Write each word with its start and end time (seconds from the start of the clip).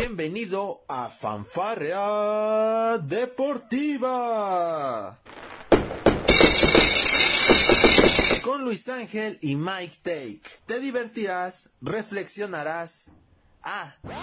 Bienvenido 0.00 0.84
a 0.86 1.08
Fanfarrea 1.08 2.98
Deportiva. 2.98 3.98
Con 8.44 8.62
Luis 8.62 8.88
Ángel 8.88 9.38
y 9.42 9.56
Mike 9.56 9.96
Take. 10.04 10.42
Te 10.66 10.78
divertirás, 10.78 11.70
reflexionarás. 11.80 13.10
Ah. 13.64 13.96
También 14.02 14.22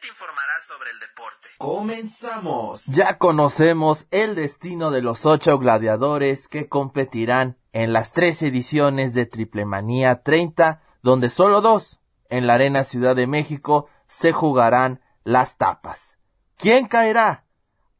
te 0.00 0.06
informarás 0.06 0.64
sobre 0.64 0.90
el 0.92 1.00
deporte. 1.00 1.48
Comenzamos. 1.58 2.86
Ya 2.86 3.18
conocemos 3.18 4.06
el 4.12 4.36
destino 4.36 4.92
de 4.92 5.02
los 5.02 5.26
ocho 5.26 5.58
gladiadores 5.58 6.46
que 6.46 6.68
competirán 6.68 7.58
en 7.72 7.92
las 7.92 8.12
tres 8.12 8.42
ediciones 8.42 9.12
de 9.12 9.26
Triple 9.26 9.64
Manía 9.64 10.22
30, 10.22 10.80
donde 11.02 11.28
solo 11.30 11.60
dos, 11.60 11.98
en 12.32 12.46
la 12.46 12.54
Arena 12.54 12.82
Ciudad 12.82 13.14
de 13.14 13.26
México, 13.26 13.88
se 14.08 14.32
jugarán 14.32 15.02
las 15.22 15.58
tapas. 15.58 16.18
¿Quién 16.56 16.86
caerá? 16.86 17.44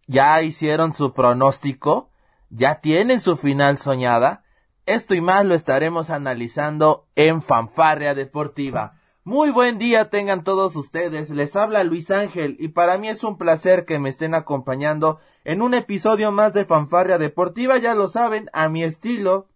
¿Ya 0.06 0.40
hicieron 0.40 0.94
su 0.94 1.12
pronóstico? 1.12 2.10
¿Ya 2.48 2.80
tienen 2.80 3.20
su 3.20 3.36
final 3.36 3.76
soñada? 3.76 4.42
Esto 4.86 5.14
y 5.14 5.20
más 5.20 5.44
lo 5.44 5.54
estaremos 5.54 6.08
analizando 6.08 7.06
en 7.14 7.42
Fanfarria 7.42 8.14
Deportiva. 8.14 8.98
Muy 9.22 9.50
buen 9.50 9.78
día 9.78 10.08
tengan 10.08 10.44
todos 10.44 10.76
ustedes, 10.76 11.28
les 11.28 11.54
habla 11.54 11.84
Luis 11.84 12.10
Ángel 12.10 12.56
y 12.58 12.68
para 12.68 12.96
mí 12.96 13.08
es 13.08 13.22
un 13.24 13.36
placer 13.36 13.84
que 13.84 13.98
me 13.98 14.08
estén 14.08 14.34
acompañando 14.34 15.20
en 15.44 15.60
un 15.60 15.74
episodio 15.74 16.32
más 16.32 16.54
de 16.54 16.64
Fanfarria 16.64 17.18
Deportiva, 17.18 17.76
ya 17.76 17.94
lo 17.94 18.08
saben, 18.08 18.48
a 18.54 18.70
mi 18.70 18.82
estilo, 18.82 19.48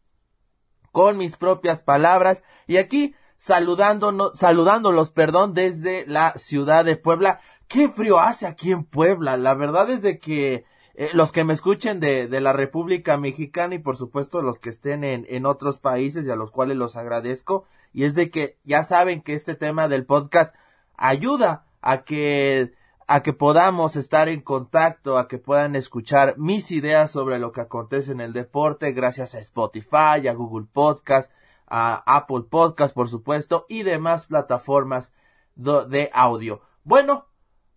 con 0.93 1.17
mis 1.17 1.37
propias 1.37 1.83
palabras 1.83 2.45
y 2.67 2.77
aquí 2.77 3.15
saludándonos, 3.39 4.39
saludándolos, 4.39 5.11
perdón, 5.11 5.55
desde 5.55 6.07
la 6.07 6.33
ciudad 6.35 6.85
de 6.85 6.97
Puebla. 6.97 7.41
Qué 7.69 7.89
frío 7.89 8.21
hace 8.21 8.47
aquí 8.47 8.73
en 8.73 8.85
Puebla, 8.85 9.37
la 9.37 9.55
verdad 9.55 9.91
es 9.91 10.03
de 10.03 10.19
que 10.19 10.65
eh, 10.95 11.11
los 11.13 11.31
que 11.31 11.45
me 11.45 11.53
escuchen 11.53 12.01
de, 12.01 12.27
de, 12.27 12.41
la 12.41 12.55
República 12.55 13.19
Mexicana 13.19 13.75
y 13.75 13.79
por 13.79 13.97
supuesto 13.97 14.41
los 14.41 14.59
que 14.59 14.71
estén 14.71 15.05
en, 15.05 15.27
en 15.29 15.45
otros 15.45 15.79
países 15.79 16.27
y 16.27 16.31
a 16.31 16.37
los 16.37 16.51
cuales 16.51 16.79
los 16.79 16.97
agradezco, 16.97 17.67
y 17.93 18.05
es 18.05 18.15
de 18.15 18.31
que 18.31 18.57
ya 18.65 18.83
saben 18.83 19.21
que 19.21 19.35
este 19.35 19.55
tema 19.55 19.89
del 19.89 20.07
podcast 20.07 20.55
ayuda 20.97 21.67
a 21.83 22.05
que 22.05 22.73
a 23.09 23.23
que 23.23 23.33
podamos 23.33 23.95
estar 23.95 24.29
en 24.29 24.41
contacto, 24.41 25.17
a 25.17 25.29
que 25.29 25.39
puedan 25.39 25.77
escuchar 25.77 26.35
mis 26.39 26.73
ideas 26.73 27.11
sobre 27.11 27.39
lo 27.39 27.53
que 27.53 27.61
acontece 27.61 28.11
en 28.11 28.21
el 28.21 28.33
deporte 28.33 28.93
gracias 28.93 29.35
a 29.35 29.39
Spotify, 29.39 30.27
a 30.29 30.35
Google 30.35 30.67
Podcast, 30.73 31.31
a 31.67 32.03
Apple 32.07 32.45
Podcast, 32.49 32.95
por 32.95 33.09
supuesto, 33.09 33.67
y 33.69 33.83
demás 33.83 34.27
plataformas 34.27 35.13
de 35.55 36.11
audio. 36.13 36.61
Bueno, 36.85 37.27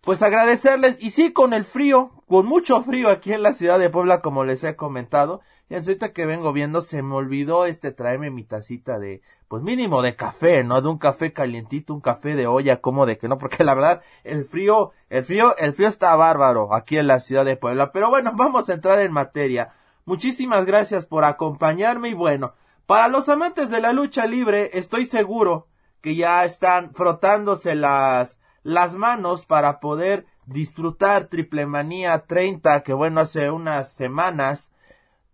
pues 0.00 0.22
agradecerles, 0.22 0.96
y 1.00 1.10
sí, 1.10 1.32
con 1.32 1.52
el 1.52 1.64
frío, 1.64 2.22
con 2.26 2.46
mucho 2.46 2.82
frío 2.82 3.10
aquí 3.10 3.32
en 3.32 3.42
la 3.42 3.52
ciudad 3.52 3.78
de 3.78 3.90
Puebla, 3.90 4.22
como 4.22 4.44
les 4.44 4.64
he 4.64 4.74
comentado, 4.74 5.42
y 5.68 5.74
ahorita 5.74 6.12
que 6.12 6.26
vengo 6.26 6.52
viendo, 6.52 6.80
se 6.80 7.02
me 7.02 7.14
olvidó 7.14 7.66
este 7.66 7.92
traerme 7.92 8.30
mi 8.30 8.42
tacita 8.42 8.98
de, 8.98 9.20
pues 9.46 9.62
mínimo 9.62 10.00
de 10.00 10.16
café, 10.16 10.64
¿no? 10.64 10.80
De 10.80 10.88
un 10.88 10.98
café 10.98 11.32
calientito, 11.32 11.92
un 11.92 12.00
café 12.00 12.34
de 12.34 12.46
olla, 12.46 12.80
como 12.80 13.04
de 13.04 13.18
que 13.18 13.28
no, 13.28 13.36
porque 13.36 13.62
la 13.62 13.74
verdad, 13.74 14.02
el 14.24 14.44
frío, 14.46 14.92
el 15.10 15.22
frío, 15.22 15.54
el 15.58 15.74
frío 15.74 15.88
está 15.88 16.16
bárbaro 16.16 16.74
aquí 16.74 16.96
en 16.96 17.06
la 17.06 17.20
ciudad 17.20 17.44
de 17.44 17.56
Puebla. 17.56 17.92
Pero 17.92 18.10
bueno, 18.10 18.32
vamos 18.34 18.68
a 18.68 18.74
entrar 18.74 19.00
en 19.00 19.12
materia. 19.12 19.74
Muchísimas 20.06 20.64
gracias 20.64 21.04
por 21.04 21.24
acompañarme 21.24 22.08
y 22.08 22.14
bueno, 22.14 22.54
para 22.90 23.06
los 23.06 23.28
amantes 23.28 23.70
de 23.70 23.80
la 23.80 23.92
lucha 23.92 24.26
libre, 24.26 24.70
estoy 24.72 25.06
seguro 25.06 25.68
que 26.00 26.16
ya 26.16 26.42
están 26.42 26.92
frotándose 26.92 27.76
las, 27.76 28.40
las 28.64 28.96
manos 28.96 29.46
para 29.46 29.78
poder 29.78 30.26
disfrutar 30.46 31.26
Triple 31.26 31.66
Manía 31.66 32.24
30, 32.26 32.82
que 32.82 32.92
bueno, 32.92 33.20
hace 33.20 33.52
unas 33.52 33.92
semanas 33.92 34.74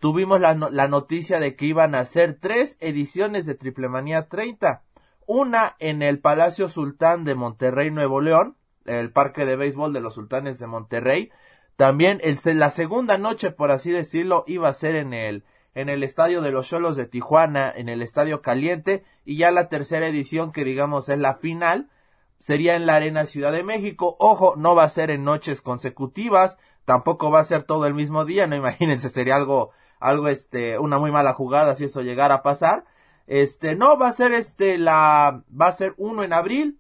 tuvimos 0.01 0.39
la, 0.39 0.53
la, 0.53 0.89
noticia 0.89 1.41
de 1.41 1.57
que 1.57 1.65
iban 1.65 1.95
a 1.95 2.01
hacer 2.01 2.37
tres 2.39 2.77
ediciones 2.81 3.47
de 3.47 3.55
Triple 3.55 3.89
Manía 3.89 4.29
30. 4.29 4.83
Una 5.25 5.77
en 5.79 6.03
el 6.03 6.19
Palacio 6.19 6.69
Sultán 6.69 7.25
de 7.25 7.37
Monterrey, 7.37 7.91
Nuevo 7.91 8.21
León, 8.21 8.59
el 8.85 9.11
parque 9.13 9.47
de 9.47 9.57
béisbol 9.57 9.95
de 9.95 10.03
los 10.03 10.13
Sultanes 10.13 10.59
de 10.59 10.67
Monterrey. 10.67 11.31
También 11.77 12.21
la 12.45 12.69
segunda 12.69 13.17
noche, 13.17 13.51
por 13.51 13.71
así 13.71 13.91
decirlo, 13.91 14.45
iba 14.47 14.69
a 14.69 14.75
ser 14.75 14.95
en 14.95 15.15
el, 15.15 15.45
en 15.77 15.91
el 15.91 16.03
Estadio 16.03 16.41
de 16.41 16.53
los 16.53 16.69
Cholos 16.69 16.97
de 16.97 17.05
Tijuana, 17.05 17.71
en 17.71 17.91
el 17.91 18.01
Estadio 18.01 18.41
Caliente, 18.41 19.05
y 19.27 19.37
ya 19.37 19.51
la 19.51 19.69
tercera 19.69 20.09
edición, 20.09 20.51
que 20.51 20.65
digamos 20.65 21.11
es 21.11 21.19
la 21.19 21.35
final, 21.35 21.91
sería 22.39 22.77
en 22.77 22.87
la 22.87 22.95
Arena 22.97 23.27
Ciudad 23.27 23.53
de 23.53 23.63
México. 23.63 24.17
Ojo, 24.19 24.55
no 24.57 24.75
va 24.75 24.85
a 24.85 24.89
ser 24.89 25.11
en 25.11 25.23
noches 25.23 25.61
consecutivas, 25.61 26.57
tampoco 26.87 27.31
va 27.31 27.41
a 27.41 27.45
ser 27.45 27.65
todo 27.65 27.85
el 27.85 27.93
mismo 27.93 28.25
día, 28.25 28.47
no 28.47 28.57
imagínense, 28.65 29.11
sería 29.11 29.37
algo 29.37 29.71
algo 30.01 30.29
este 30.29 30.79
una 30.79 30.99
muy 30.99 31.11
mala 31.11 31.33
jugada 31.33 31.75
si 31.75 31.85
eso 31.85 32.03
llegara 32.03 32.37
a 32.37 32.43
pasar 32.43 32.85
este 33.27 33.77
no 33.77 33.97
va 33.99 34.09
a 34.09 34.13
ser 34.13 34.33
este 34.33 34.77
la 34.77 35.43
va 35.59 35.69
a 35.69 35.73
ser 35.73 35.95
uno 35.97 36.23
en 36.23 36.35
abril 36.35 36.79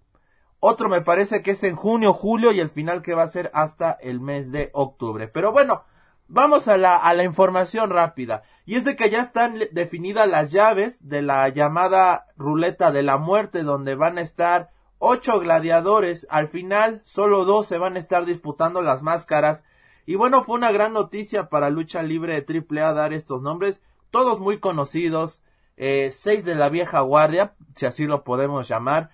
otro 0.60 0.90
me 0.90 1.00
parece 1.00 1.40
que 1.40 1.52
es 1.52 1.64
en 1.64 1.76
junio 1.76 2.12
julio 2.12 2.52
y 2.52 2.60
el 2.60 2.68
final 2.68 3.00
que 3.00 3.14
va 3.14 3.22
a 3.22 3.28
ser 3.28 3.50
hasta 3.54 3.92
el 3.92 4.20
mes 4.20 4.52
de 4.52 4.68
octubre 4.74 5.28
pero 5.28 5.50
bueno 5.50 5.84
vamos 6.28 6.68
a 6.68 6.76
la 6.76 6.96
a 6.96 7.14
la 7.14 7.24
información 7.24 7.90
rápida. 7.90 8.42
Y 8.64 8.76
es 8.76 8.84
de 8.84 8.96
que 8.96 9.10
ya 9.10 9.20
están 9.20 9.58
definidas 9.72 10.28
las 10.28 10.50
llaves 10.50 11.08
de 11.08 11.22
la 11.22 11.48
llamada 11.48 12.26
ruleta 12.36 12.90
de 12.90 13.02
la 13.02 13.18
muerte 13.18 13.62
donde 13.62 13.94
van 13.94 14.18
a 14.18 14.22
estar 14.22 14.70
ocho 14.98 15.38
gladiadores. 15.40 16.26
Al 16.30 16.48
final 16.48 17.02
solo 17.04 17.44
dos 17.44 17.66
se 17.66 17.78
van 17.78 17.96
a 17.96 18.00
estar 18.00 18.24
disputando 18.24 18.82
las 18.82 19.02
máscaras. 19.02 19.64
Y 20.04 20.14
bueno, 20.14 20.42
fue 20.42 20.56
una 20.56 20.72
gran 20.72 20.92
noticia 20.92 21.48
para 21.48 21.70
lucha 21.70 22.02
libre 22.02 22.40
de 22.40 22.64
AAA 22.64 22.92
dar 22.92 23.12
estos 23.12 23.42
nombres, 23.42 23.82
todos 24.10 24.38
muy 24.38 24.60
conocidos, 24.60 25.42
eh, 25.76 26.10
seis 26.12 26.44
de 26.44 26.54
la 26.54 26.68
vieja 26.68 27.00
guardia, 27.00 27.54
si 27.74 27.86
así 27.86 28.06
lo 28.06 28.22
podemos 28.22 28.68
llamar, 28.68 29.10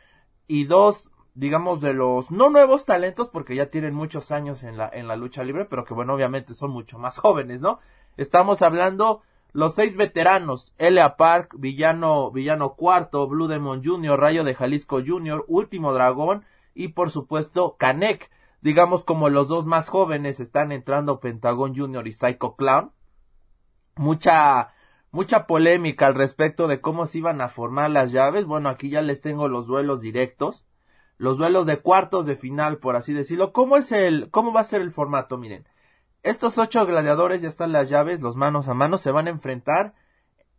y 0.47 0.65
dos, 0.65 1.13
digamos, 1.35 1.81
de 1.81 1.95
los 1.95 2.31
no 2.31 2.51
nuevos 2.51 2.85
talentos, 2.85 3.29
porque 3.29 3.55
ya 3.55 3.71
tienen 3.71 3.95
muchos 3.95 4.31
años 4.31 4.65
en 4.65 4.77
la, 4.77 4.91
en 4.93 5.09
la 5.09 5.17
lucha 5.17 5.45
libre, 5.45 5.65
pero 5.65 5.85
que 5.85 5.95
bueno, 5.95 6.15
obviamente 6.15 6.55
son 6.55 6.71
mucho 6.71 6.99
más 6.99 7.19
jóvenes, 7.19 7.61
¿no? 7.61 7.81
Estamos 8.17 8.63
hablando 8.63 9.23
los 9.53 9.75
seis 9.75 9.97
veteranos, 9.97 10.75
Elia 10.79 11.17
Park, 11.17 11.55
Villano, 11.59 12.31
Villano 12.31 12.75
Cuarto, 12.75 13.27
Blue 13.29 13.49
Demon 13.49 13.83
Jr., 13.85 14.19
Rayo 14.19 14.45
de 14.45 14.55
Jalisco 14.55 15.01
Jr., 15.05 15.45
Último 15.49 15.93
Dragón, 15.93 16.45
y 16.75 16.89
por 16.89 17.11
supuesto, 17.11 17.77
Canek 17.77 18.31
digamos 18.63 19.05
como 19.05 19.29
los 19.29 19.49
dos 19.49 19.67
más 19.67 19.89
jóvenes 19.89 20.41
están 20.41 20.73
entrando 20.73 21.21
Pentagon 21.21 21.75
Junior 21.75 22.07
y 22.07 22.13
Psycho 22.13 22.57
Clown. 22.57 22.93
Mucha, 23.97 24.73
mucha 25.11 25.47
polémica 25.47 26.07
al 26.07 26.15
respecto 26.15 26.69
de 26.69 26.81
cómo 26.81 27.07
se 27.07 27.19
iban 27.19 27.41
a 27.43 27.49
formar 27.49 27.91
las 27.91 28.13
llaves. 28.13 28.47
Bueno, 28.47 28.71
aquí 28.71 28.89
ya 28.89 29.03
les 29.03 29.21
tengo 29.21 29.49
los 29.49 29.67
duelos 29.67 30.01
directos. 30.01 30.65
Los 31.23 31.39
duelos 31.39 31.67
de 31.67 31.81
cuartos 31.81 32.27
de 32.27 32.35
final, 32.35 32.79
por 32.79 32.97
así 32.97 33.13
decirlo. 33.13 33.53
¿Cómo 33.53 33.77
es 33.77 33.93
el, 33.93 34.29
cómo 34.33 34.53
va 34.53 34.63
a 34.63 34.65
ser 34.65 34.83
el 34.83 34.91
formato? 34.91 35.39
Miren. 35.39 35.69
Estos 36.25 36.59
ocho 36.59 36.85
gladiadores 36.85 37.41
ya 37.41 37.47
están 37.47 37.71
las 37.71 37.89
llaves, 37.89 38.21
los 38.21 38.35
manos 38.35 38.67
a 38.67 38.75
manos, 38.75 39.03
se 39.03 39.13
van 39.13 39.29
a 39.29 39.31
enfrentar. 39.31 39.95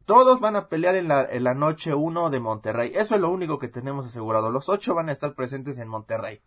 Todos 0.05 0.39
van 0.39 0.55
a 0.55 0.69
pelear 0.69 0.95
en 0.95 1.09
la, 1.09 1.25
en 1.25 1.43
la 1.43 1.53
noche 1.53 1.93
uno 1.93 2.29
de 2.29 2.39
Monterrey. 2.39 2.93
Eso 2.95 3.15
es 3.15 3.19
lo 3.19 3.29
único 3.29 3.59
que 3.59 3.67
tenemos 3.67 4.05
asegurado. 4.05 4.51
Los 4.51 4.69
ocho 4.69 4.95
van 4.95 5.09
a 5.09 5.11
estar 5.11 5.35
presentes 5.35 5.79
en 5.79 5.89
Monterrey. 5.89 6.41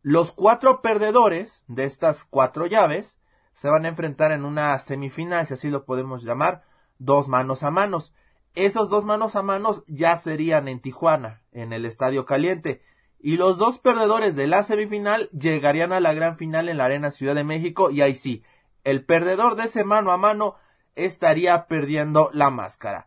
Los 0.00 0.32
cuatro 0.32 0.82
perdedores 0.82 1.62
de 1.68 1.84
estas 1.84 2.24
cuatro 2.24 2.66
llaves 2.66 3.20
se 3.52 3.68
van 3.68 3.84
a 3.84 3.90
enfrentar 3.90 4.32
en 4.32 4.44
una 4.44 4.76
semifinal, 4.80 5.46
si 5.46 5.54
así 5.54 5.70
lo 5.70 5.84
podemos 5.84 6.24
llamar, 6.24 6.64
dos 6.98 7.28
manos 7.28 7.62
a 7.62 7.70
manos. 7.70 8.12
Esos 8.54 8.90
dos 8.90 9.04
manos 9.04 9.36
a 9.36 9.42
manos 9.42 9.84
ya 9.86 10.16
serían 10.16 10.68
en 10.68 10.80
Tijuana, 10.80 11.42
en 11.52 11.72
el 11.72 11.84
Estadio 11.86 12.26
Caliente. 12.26 12.82
Y 13.18 13.36
los 13.36 13.56
dos 13.56 13.78
perdedores 13.78 14.36
de 14.36 14.46
la 14.46 14.62
semifinal 14.62 15.28
llegarían 15.28 15.92
a 15.92 16.00
la 16.00 16.12
gran 16.12 16.36
final 16.36 16.68
en 16.68 16.76
la 16.76 16.86
Arena 16.86 17.10
Ciudad 17.10 17.34
de 17.34 17.44
México 17.44 17.90
y 17.90 18.02
ahí 18.02 18.14
sí, 18.14 18.42
el 18.84 19.04
perdedor 19.04 19.54
de 19.54 19.64
ese 19.64 19.84
mano 19.84 20.10
a 20.10 20.16
mano 20.16 20.56
estaría 20.96 21.66
perdiendo 21.66 22.30
la 22.32 22.50
máscara. 22.50 23.06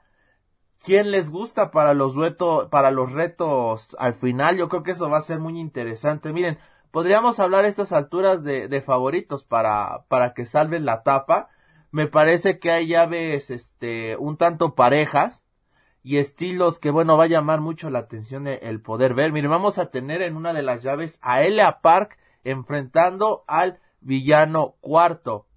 ¿Quién 0.84 1.12
les 1.12 1.32
gusta 1.32 1.72
para 1.72 1.94
los, 1.94 2.16
retos, 2.16 2.68
para 2.70 2.92
los 2.92 3.12
retos 3.12 3.96
al 4.00 4.14
final? 4.14 4.58
Yo 4.58 4.70
creo 4.70 4.84
que 4.84 4.92
eso 4.92 5.10
va 5.10 5.18
a 5.18 5.22
ser 5.22 5.40
muy 5.40 5.60
interesante. 5.60 6.32
Miren, 6.32 6.60
podríamos 6.92 7.40
hablar 7.40 7.66
a 7.66 7.68
estas 7.68 7.92
alturas 7.92 8.44
de, 8.44 8.68
de 8.68 8.82
favoritos 8.82 9.44
para, 9.44 10.06
para 10.08 10.34
que 10.34 10.46
salven 10.46 10.86
la 10.86 11.04
tapa. 11.04 11.50
Me 11.96 12.08
parece 12.08 12.60
que 12.60 12.72
hay 12.72 12.88
llaves, 12.88 13.50
este, 13.50 14.18
un 14.18 14.36
tanto 14.36 14.76
parejas 14.76 15.46
y 16.04 16.18
estilos 16.18 16.78
que, 16.78 16.92
bueno, 16.92 17.16
va 17.16 17.24
a 17.24 17.28
llamar 17.28 17.62
mucho 17.62 17.90
la 17.90 18.00
atención 18.00 18.48
el, 18.48 18.82
poder 18.82 19.14
ver. 19.14 19.32
Miren, 19.32 19.50
vamos 19.50 19.78
a 19.78 19.92
tener 19.92 20.22
en 20.22 20.36
una 20.36 20.52
de 20.52 20.62
las 20.62 20.84
llaves 20.84 21.20
a 21.22 21.44
Elia 21.44 21.80
Park 21.80 22.20
enfrentando 22.44 23.46
al 23.48 23.80
villano 24.02 24.76
cuarto. 24.82 25.48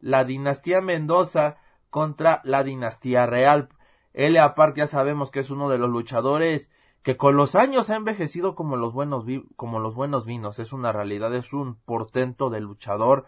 La 0.00 0.24
dinastía 0.24 0.80
Mendoza 0.80 1.58
contra 1.90 2.40
la 2.42 2.64
dinastía 2.64 3.26
real. 3.26 3.68
Elia 4.14 4.56
Park 4.56 4.78
ya 4.78 4.88
sabemos 4.88 5.30
que 5.30 5.38
es 5.38 5.48
uno 5.48 5.68
de 5.68 5.78
los 5.78 5.90
luchadores 5.90 6.70
que 7.02 7.16
con 7.16 7.36
los 7.36 7.54
años 7.54 7.88
ha 7.90 7.94
envejecido 7.94 8.56
como 8.56 8.74
los 8.74 8.92
buenos 8.92 9.24
como 9.54 9.78
los 9.78 9.94
buenos 9.94 10.26
vinos, 10.26 10.58
es 10.58 10.72
una 10.72 10.90
realidad, 10.90 11.32
es 11.36 11.52
un 11.52 11.76
portento 11.76 12.50
de 12.50 12.60
luchador 12.60 13.26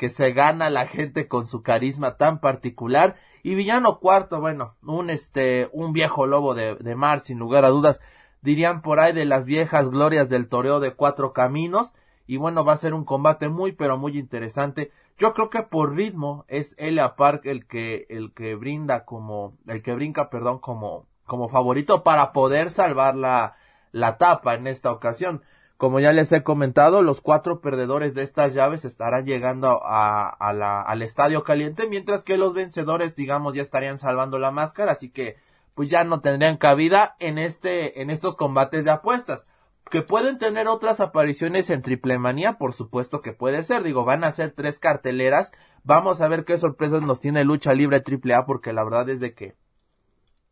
que 0.00 0.08
se 0.08 0.32
gana 0.32 0.70
la 0.70 0.86
gente 0.86 1.28
con 1.28 1.46
su 1.46 1.62
carisma 1.62 2.16
tan 2.16 2.38
particular 2.38 3.16
y 3.42 3.54
Villano 3.54 3.98
Cuarto, 3.98 4.40
bueno, 4.40 4.74
un 4.82 5.10
este 5.10 5.68
un 5.74 5.92
viejo 5.92 6.26
lobo 6.26 6.54
de, 6.54 6.74
de 6.76 6.94
mar 6.94 7.20
sin 7.20 7.38
lugar 7.38 7.66
a 7.66 7.68
dudas, 7.68 8.00
dirían 8.40 8.80
por 8.80 8.98
ahí 8.98 9.12
de 9.12 9.26
las 9.26 9.44
viejas 9.44 9.90
glorias 9.90 10.30
del 10.30 10.48
toreo 10.48 10.80
de 10.80 10.94
cuatro 10.94 11.34
caminos 11.34 11.92
y 12.26 12.38
bueno, 12.38 12.64
va 12.64 12.72
a 12.72 12.78
ser 12.78 12.94
un 12.94 13.04
combate 13.04 13.50
muy 13.50 13.72
pero 13.72 13.98
muy 13.98 14.16
interesante. 14.16 14.90
Yo 15.18 15.34
creo 15.34 15.50
que 15.50 15.64
por 15.64 15.94
ritmo 15.94 16.46
es 16.48 16.74
Elia 16.78 17.14
Park 17.14 17.42
el 17.44 17.66
que 17.66 18.06
el 18.08 18.32
que 18.32 18.54
brinda 18.54 19.04
como 19.04 19.58
el 19.66 19.82
que 19.82 19.92
brinca, 19.92 20.30
perdón, 20.30 20.60
como 20.60 21.08
como 21.26 21.50
favorito 21.50 22.04
para 22.04 22.32
poder 22.32 22.70
salvar 22.70 23.16
la 23.16 23.54
la 23.92 24.16
tapa 24.16 24.54
en 24.54 24.66
esta 24.66 24.92
ocasión. 24.92 25.42
Como 25.80 25.98
ya 25.98 26.12
les 26.12 26.30
he 26.30 26.42
comentado, 26.42 27.00
los 27.00 27.22
cuatro 27.22 27.62
perdedores 27.62 28.12
de 28.12 28.22
estas 28.22 28.52
llaves 28.52 28.84
estarán 28.84 29.24
llegando 29.24 29.80
a, 29.82 30.52
la, 30.52 30.82
al 30.82 31.00
estadio 31.00 31.42
caliente, 31.42 31.88
mientras 31.88 32.22
que 32.22 32.36
los 32.36 32.52
vencedores, 32.52 33.16
digamos, 33.16 33.54
ya 33.54 33.62
estarían 33.62 33.98
salvando 33.98 34.38
la 34.38 34.50
máscara, 34.50 34.92
así 34.92 35.08
que 35.08 35.36
pues 35.74 35.88
ya 35.88 36.04
no 36.04 36.20
tendrían 36.20 36.58
cabida 36.58 37.16
en 37.18 37.38
este, 37.38 38.02
en 38.02 38.10
estos 38.10 38.36
combates 38.36 38.84
de 38.84 38.90
apuestas 38.90 39.46
que 39.90 40.02
pueden 40.02 40.36
tener 40.36 40.68
otras 40.68 41.00
apariciones 41.00 41.70
en 41.70 41.80
Triple 41.80 42.18
Manía, 42.18 42.58
por 42.58 42.74
supuesto 42.74 43.20
que 43.20 43.32
puede 43.32 43.62
ser. 43.62 43.82
Digo, 43.82 44.04
van 44.04 44.22
a 44.22 44.32
ser 44.32 44.52
tres 44.52 44.80
carteleras. 44.80 45.50
Vamos 45.82 46.20
a 46.20 46.28
ver 46.28 46.44
qué 46.44 46.58
sorpresas 46.58 47.00
nos 47.00 47.20
tiene 47.20 47.46
Lucha 47.46 47.72
Libre 47.72 48.00
Triple 48.00 48.34
A, 48.34 48.44
porque 48.44 48.74
la 48.74 48.84
verdad 48.84 49.08
es 49.08 49.20
de 49.20 49.32
que 49.32 49.56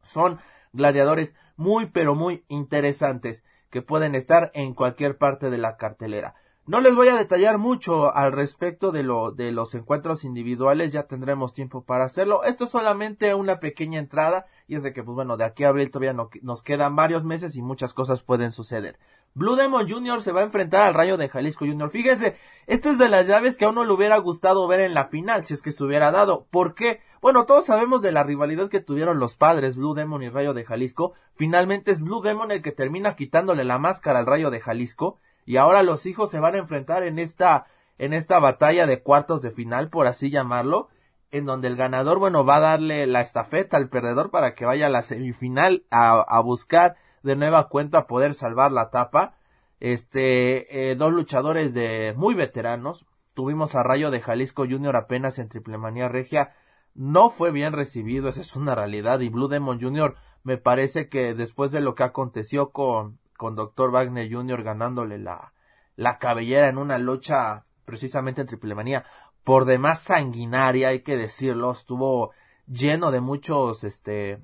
son 0.00 0.40
gladiadores 0.72 1.34
muy, 1.56 1.84
pero 1.84 2.14
muy 2.14 2.46
interesantes 2.48 3.44
que 3.70 3.82
pueden 3.82 4.14
estar 4.14 4.50
en 4.54 4.74
cualquier 4.74 5.18
parte 5.18 5.50
de 5.50 5.58
la 5.58 5.76
cartelera. 5.76 6.34
No 6.68 6.82
les 6.82 6.94
voy 6.94 7.08
a 7.08 7.16
detallar 7.16 7.56
mucho 7.56 8.14
al 8.14 8.30
respecto 8.30 8.92
de 8.92 9.02
lo 9.02 9.32
de 9.32 9.52
los 9.52 9.74
encuentros 9.74 10.22
individuales, 10.22 10.92
ya 10.92 11.04
tendremos 11.04 11.54
tiempo 11.54 11.82
para 11.82 12.04
hacerlo. 12.04 12.44
Esto 12.44 12.64
es 12.64 12.70
solamente 12.70 13.34
una 13.34 13.58
pequeña 13.58 13.98
entrada 13.98 14.44
y 14.66 14.74
es 14.74 14.82
de 14.82 14.92
que 14.92 15.02
pues 15.02 15.14
bueno, 15.14 15.38
de 15.38 15.44
aquí 15.44 15.64
a 15.64 15.70
abril 15.70 15.90
todavía 15.90 16.12
no, 16.12 16.28
nos 16.42 16.62
quedan 16.62 16.94
varios 16.94 17.24
meses 17.24 17.56
y 17.56 17.62
muchas 17.62 17.94
cosas 17.94 18.20
pueden 18.20 18.52
suceder. 18.52 18.98
Blue 19.32 19.56
Demon 19.56 19.88
Jr. 19.88 20.20
se 20.20 20.30
va 20.30 20.42
a 20.42 20.44
enfrentar 20.44 20.82
al 20.82 20.92
Rayo 20.92 21.16
de 21.16 21.30
Jalisco 21.30 21.64
Jr. 21.64 21.88
Fíjense, 21.88 22.36
esta 22.66 22.90
es 22.90 22.98
de 22.98 23.08
las 23.08 23.26
llaves 23.26 23.56
que 23.56 23.64
a 23.64 23.70
uno 23.70 23.86
le 23.86 23.92
hubiera 23.94 24.18
gustado 24.18 24.68
ver 24.68 24.80
en 24.80 24.92
la 24.92 25.06
final, 25.06 25.44
si 25.44 25.54
es 25.54 25.62
que 25.62 25.72
se 25.72 25.84
hubiera 25.84 26.10
dado. 26.10 26.48
¿Por 26.50 26.74
qué? 26.74 27.00
Bueno, 27.22 27.46
todos 27.46 27.64
sabemos 27.64 28.02
de 28.02 28.12
la 28.12 28.24
rivalidad 28.24 28.68
que 28.68 28.80
tuvieron 28.80 29.18
los 29.18 29.36
padres 29.36 29.76
Blue 29.76 29.94
Demon 29.94 30.22
y 30.22 30.28
Rayo 30.28 30.52
de 30.52 30.66
Jalisco. 30.66 31.14
Finalmente 31.34 31.92
es 31.92 32.02
Blue 32.02 32.20
Demon 32.20 32.50
el 32.50 32.60
que 32.60 32.72
termina 32.72 33.16
quitándole 33.16 33.64
la 33.64 33.78
máscara 33.78 34.18
al 34.18 34.26
Rayo 34.26 34.50
de 34.50 34.60
Jalisco 34.60 35.18
y 35.48 35.56
ahora 35.56 35.82
los 35.82 36.04
hijos 36.04 36.30
se 36.30 36.40
van 36.40 36.56
a 36.56 36.58
enfrentar 36.58 37.04
en 37.04 37.18
esta 37.18 37.68
en 37.96 38.12
esta 38.12 38.38
batalla 38.38 38.86
de 38.86 39.02
cuartos 39.02 39.40
de 39.40 39.50
final, 39.50 39.88
por 39.88 40.06
así 40.06 40.28
llamarlo, 40.28 40.88
en 41.30 41.46
donde 41.46 41.68
el 41.68 41.76
ganador, 41.76 42.18
bueno, 42.18 42.44
va 42.44 42.56
a 42.56 42.60
darle 42.60 43.06
la 43.06 43.22
estafeta 43.22 43.78
al 43.78 43.88
perdedor 43.88 44.30
para 44.30 44.54
que 44.54 44.66
vaya 44.66 44.88
a 44.88 44.90
la 44.90 45.02
semifinal 45.02 45.86
a, 45.90 46.20
a 46.20 46.40
buscar 46.40 46.96
de 47.22 47.34
nueva 47.34 47.70
cuenta 47.70 48.06
poder 48.06 48.34
salvar 48.34 48.72
la 48.72 48.90
tapa. 48.90 49.38
Este, 49.80 50.90
eh, 50.90 50.96
dos 50.96 51.14
luchadores 51.14 51.72
de 51.72 52.12
muy 52.14 52.34
veteranos. 52.34 53.06
Tuvimos 53.32 53.74
a 53.74 53.82
Rayo 53.82 54.10
de 54.10 54.20
Jalisco 54.20 54.66
Junior 54.68 54.96
apenas 54.96 55.38
en 55.38 55.48
Triplemanía 55.48 56.10
Regia. 56.10 56.54
No 56.94 57.30
fue 57.30 57.52
bien 57.52 57.72
recibido, 57.72 58.28
esa 58.28 58.42
es 58.42 58.54
una 58.54 58.74
realidad. 58.74 59.20
Y 59.20 59.30
Blue 59.30 59.48
Demon 59.48 59.80
Junior 59.80 60.16
me 60.42 60.58
parece 60.58 61.08
que 61.08 61.32
después 61.32 61.72
de 61.72 61.80
lo 61.80 61.94
que 61.94 62.02
aconteció 62.02 62.70
con 62.70 63.18
con 63.38 63.54
Dr. 63.54 63.90
Wagner 63.90 64.30
Jr. 64.30 64.62
ganándole 64.62 65.16
la, 65.16 65.54
la 65.96 66.18
cabellera 66.18 66.68
en 66.68 66.76
una 66.76 66.98
lucha 66.98 67.62
precisamente 67.86 68.42
en 68.42 68.48
triple 68.48 68.74
manía 68.74 69.06
por 69.44 69.64
demás 69.64 70.02
sanguinaria, 70.02 70.88
hay 70.88 71.02
que 71.02 71.16
decirlo, 71.16 71.72
estuvo 71.72 72.32
lleno 72.66 73.10
de 73.10 73.22
muchos 73.22 73.82
este 73.84 74.42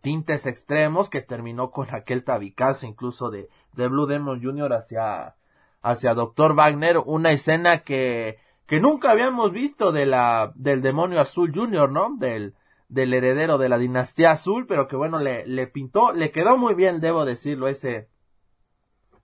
tintes 0.00 0.46
extremos 0.46 1.10
que 1.10 1.20
terminó 1.20 1.70
con 1.70 1.92
aquel 1.94 2.22
tabicazo 2.24 2.86
incluso 2.86 3.30
de, 3.30 3.48
de 3.72 3.88
Blue 3.88 4.06
Demon 4.06 4.40
Jr. 4.40 4.72
hacia 4.74 5.34
hacia 5.82 6.14
Dr. 6.14 6.54
Wagner, 6.54 6.98
una 6.98 7.32
escena 7.32 7.82
que 7.82 8.38
que 8.66 8.80
nunca 8.80 9.10
habíamos 9.10 9.50
visto 9.52 9.92
de 9.92 10.06
la 10.06 10.52
del 10.54 10.82
demonio 10.82 11.20
azul 11.20 11.52
Jr., 11.54 11.90
¿no? 11.90 12.14
Del 12.18 12.54
del 12.88 13.14
heredero 13.14 13.58
de 13.58 13.68
la 13.68 13.78
dinastía 13.78 14.30
azul, 14.30 14.66
pero 14.66 14.86
que 14.86 14.96
bueno, 14.96 15.18
le, 15.18 15.44
le 15.46 15.66
pintó, 15.66 16.12
le 16.12 16.30
quedó 16.30 16.56
muy 16.56 16.74
bien, 16.74 17.00
debo 17.00 17.24
decirlo, 17.24 17.66
ese, 17.66 18.08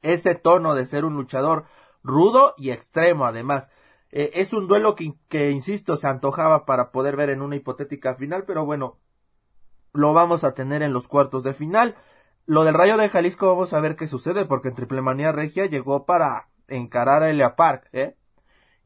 ese 0.03 0.35
tono 0.35 0.75
de 0.75 0.87
ser 0.87 1.05
un 1.05 1.15
luchador 1.15 1.65
rudo 2.03 2.55
y 2.57 2.71
extremo 2.71 3.25
además. 3.25 3.69
Eh, 4.11 4.31
es 4.35 4.53
un 4.53 4.69
duelo 4.69 4.95
que, 4.95 5.15
que, 5.29 5.51
insisto, 5.51 5.97
se 5.97 6.07
antojaba 6.07 6.67
para 6.67 6.93
poder 6.93 7.17
ver 7.17 7.31
en 7.31 7.43
una 7.43 7.57
hipotética 7.57 8.15
final, 8.15 8.45
pero 8.45 8.65
bueno, 8.67 8.99
lo 9.93 10.13
vamos 10.13 10.45
a 10.45 10.55
tener 10.55 10.83
en 10.83 10.93
los 10.93 11.09
cuartos 11.09 11.43
de 11.43 11.55
final. 11.55 11.97
Lo 12.45 12.65
del 12.65 12.75
Rayo 12.75 12.97
de 12.97 13.09
Jalisco 13.09 13.47
vamos 13.47 13.73
a 13.73 13.81
ver 13.81 13.97
qué 13.97 14.07
sucede, 14.07 14.45
porque 14.45 14.69
en 14.69 14.75
Triplemanía 14.75 15.33
Regia 15.33 15.67
llegó 15.67 16.07
para 16.07 16.49
encarar 16.69 17.23
a 17.23 17.31
Elia 17.31 17.57
Park, 17.57 17.89
¿eh? 17.93 18.17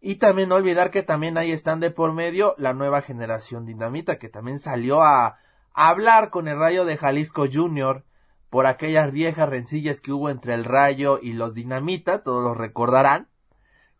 Y 0.00 0.16
también 0.16 0.50
no 0.50 0.56
olvidar 0.56 0.90
que 0.90 1.02
también 1.02 1.38
ahí 1.38 1.50
están 1.50 1.80
de 1.80 1.90
por 1.90 2.12
medio 2.12 2.54
la 2.58 2.74
nueva 2.74 3.00
generación 3.00 3.64
dinamita, 3.64 4.18
que 4.18 4.28
también 4.28 4.58
salió 4.58 5.02
a, 5.02 5.38
a 5.72 5.88
hablar 5.88 6.30
con 6.30 6.48
el 6.48 6.58
Rayo 6.58 6.84
de 6.84 6.96
Jalisco 6.96 7.46
Junior, 7.50 8.04
por 8.50 8.66
aquellas 8.66 9.10
viejas 9.12 9.48
rencillas 9.48 10.00
que 10.00 10.12
hubo 10.12 10.30
entre 10.30 10.54
el 10.54 10.64
Rayo 10.64 11.18
y 11.20 11.32
los 11.32 11.54
Dinamita, 11.54 12.22
todos 12.22 12.42
los 12.42 12.56
recordarán, 12.56 13.28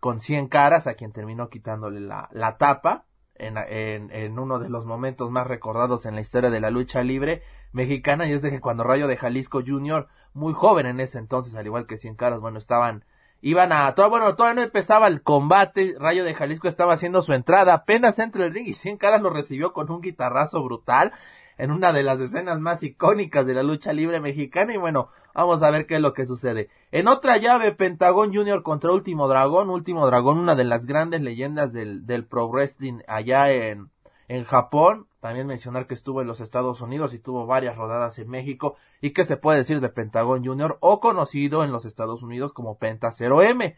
con 0.00 0.20
cien 0.20 0.46
caras, 0.46 0.86
a 0.86 0.94
quien 0.94 1.12
terminó 1.12 1.48
quitándole 1.48 2.00
la, 2.00 2.56
tapa, 2.58 3.06
en, 3.34 3.56
en, 3.58 4.38
uno 4.38 4.58
de 4.58 4.68
los 4.68 4.86
momentos 4.86 5.30
más 5.30 5.46
recordados 5.46 6.06
en 6.06 6.14
la 6.14 6.20
historia 6.20 6.50
de 6.50 6.60
la 6.60 6.70
lucha 6.70 7.02
libre 7.02 7.42
mexicana, 7.72 8.26
y 8.26 8.32
es 8.32 8.42
de 8.42 8.50
que 8.50 8.60
cuando 8.60 8.84
Rayo 8.84 9.08
de 9.08 9.16
Jalisco 9.16 9.60
Jr., 9.66 10.08
muy 10.32 10.52
joven 10.52 10.86
en 10.86 11.00
ese 11.00 11.18
entonces, 11.18 11.56
al 11.56 11.66
igual 11.66 11.86
que 11.86 11.96
cien 11.96 12.14
caras, 12.14 12.40
bueno, 12.40 12.58
estaban, 12.58 13.04
iban 13.40 13.72
a, 13.72 13.94
todo, 13.94 14.10
bueno, 14.10 14.36
todavía 14.36 14.54
no 14.54 14.62
empezaba 14.62 15.06
el 15.08 15.22
combate, 15.22 15.96
Rayo 15.98 16.24
de 16.24 16.34
Jalisco 16.34 16.68
estaba 16.68 16.92
haciendo 16.92 17.20
su 17.20 17.32
entrada, 17.32 17.74
apenas 17.74 18.18
entre 18.18 18.44
el 18.44 18.54
ring 18.54 18.68
y 18.68 18.74
cien 18.74 18.96
caras 18.96 19.22
lo 19.22 19.30
recibió 19.30 19.72
con 19.72 19.90
un 19.90 20.02
guitarrazo 20.02 20.62
brutal, 20.62 21.12
en 21.58 21.70
una 21.70 21.92
de 21.92 22.02
las 22.02 22.20
escenas 22.20 22.60
más 22.60 22.82
icónicas 22.82 23.46
de 23.46 23.54
la 23.54 23.62
lucha 23.62 23.92
libre 23.92 24.20
mexicana 24.20 24.74
y 24.74 24.76
bueno, 24.76 25.08
vamos 25.34 25.62
a 25.62 25.70
ver 25.70 25.86
qué 25.86 25.96
es 25.96 26.00
lo 26.00 26.12
que 26.12 26.26
sucede. 26.26 26.68
En 26.92 27.08
otra 27.08 27.38
llave, 27.38 27.72
Pentagón 27.72 28.34
Junior 28.34 28.62
contra 28.62 28.92
Último 28.92 29.28
Dragón, 29.28 29.70
Último 29.70 30.06
Dragón, 30.06 30.38
una 30.38 30.54
de 30.54 30.64
las 30.64 30.86
grandes 30.86 31.22
leyendas 31.22 31.72
del, 31.72 32.06
del 32.06 32.26
pro 32.26 32.48
wrestling 32.48 33.00
allá 33.08 33.50
en, 33.50 33.90
en 34.28 34.44
Japón, 34.44 35.08
también 35.20 35.46
mencionar 35.46 35.86
que 35.86 35.94
estuvo 35.94 36.20
en 36.20 36.26
los 36.26 36.40
Estados 36.40 36.80
Unidos 36.80 37.14
y 37.14 37.18
tuvo 37.18 37.46
varias 37.46 37.76
rodadas 37.76 38.18
en 38.18 38.28
México 38.28 38.76
y 39.00 39.10
que 39.10 39.24
se 39.24 39.36
puede 39.36 39.58
decir 39.58 39.80
de 39.80 39.88
Pentagón 39.88 40.44
Junior 40.44 40.78
o 40.80 41.00
conocido 41.00 41.64
en 41.64 41.72
los 41.72 41.84
Estados 41.84 42.22
Unidos 42.22 42.52
como 42.52 42.78
Penta 42.78 43.08
0M. 43.08 43.76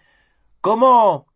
¿Cómo, 0.61 1.27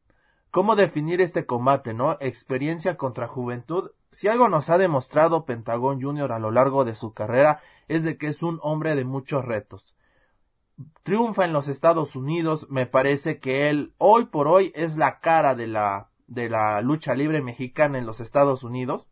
cómo 0.51 0.77
definir 0.77 1.21
este 1.21 1.47
combate, 1.47 1.95
no? 1.95 2.17
Experiencia 2.21 2.97
contra 2.97 3.29
juventud 3.29 3.93
si 4.13 4.29
algo 4.29 4.49
nos 4.49 4.71
ha 4.71 4.79
demostrado 4.79 5.47
Pentagón 5.47 6.01
Jr. 6.01 6.33
a 6.33 6.39
lo 6.39 6.51
largo 6.51 6.85
de 6.85 6.95
su 6.95 7.15
carrera 7.15 7.61
es 7.89 8.05
de 8.05 8.19
que 8.19 8.29
es 8.29 8.43
un 8.43 8.61
hombre 8.63 8.95
de 8.95 9.05
muchos 9.05 9.45
retos. 9.45 9.97
Triunfa 11.03 11.45
en 11.45 11.53
los 11.53 11.67
Estados 11.69 12.15
Unidos, 12.15 12.67
me 12.71 12.87
parece 12.87 13.41
que 13.41 13.71
él 13.71 13.95
hoy 13.99 14.27
por 14.27 14.49
hoy 14.49 14.71
es 14.75 14.97
la 14.97 15.19
cara 15.21 15.55
de 15.55 15.67
la 15.67 16.11
de 16.27 16.49
la 16.49 16.81
lucha 16.81 17.15
libre 17.15 17.43
mexicana 17.43 17.99
en 17.99 18.07
los 18.07 18.21
Estados 18.21 18.63
Unidos. 18.63 19.09